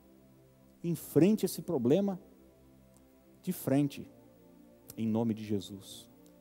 Enfrente 0.84 1.46
esse 1.46 1.62
problema 1.62 2.20
de 3.42 3.52
frente, 3.52 4.10
em 4.98 5.08
nome 5.08 5.34
de 5.34 5.44
Jesus. 5.44 6.09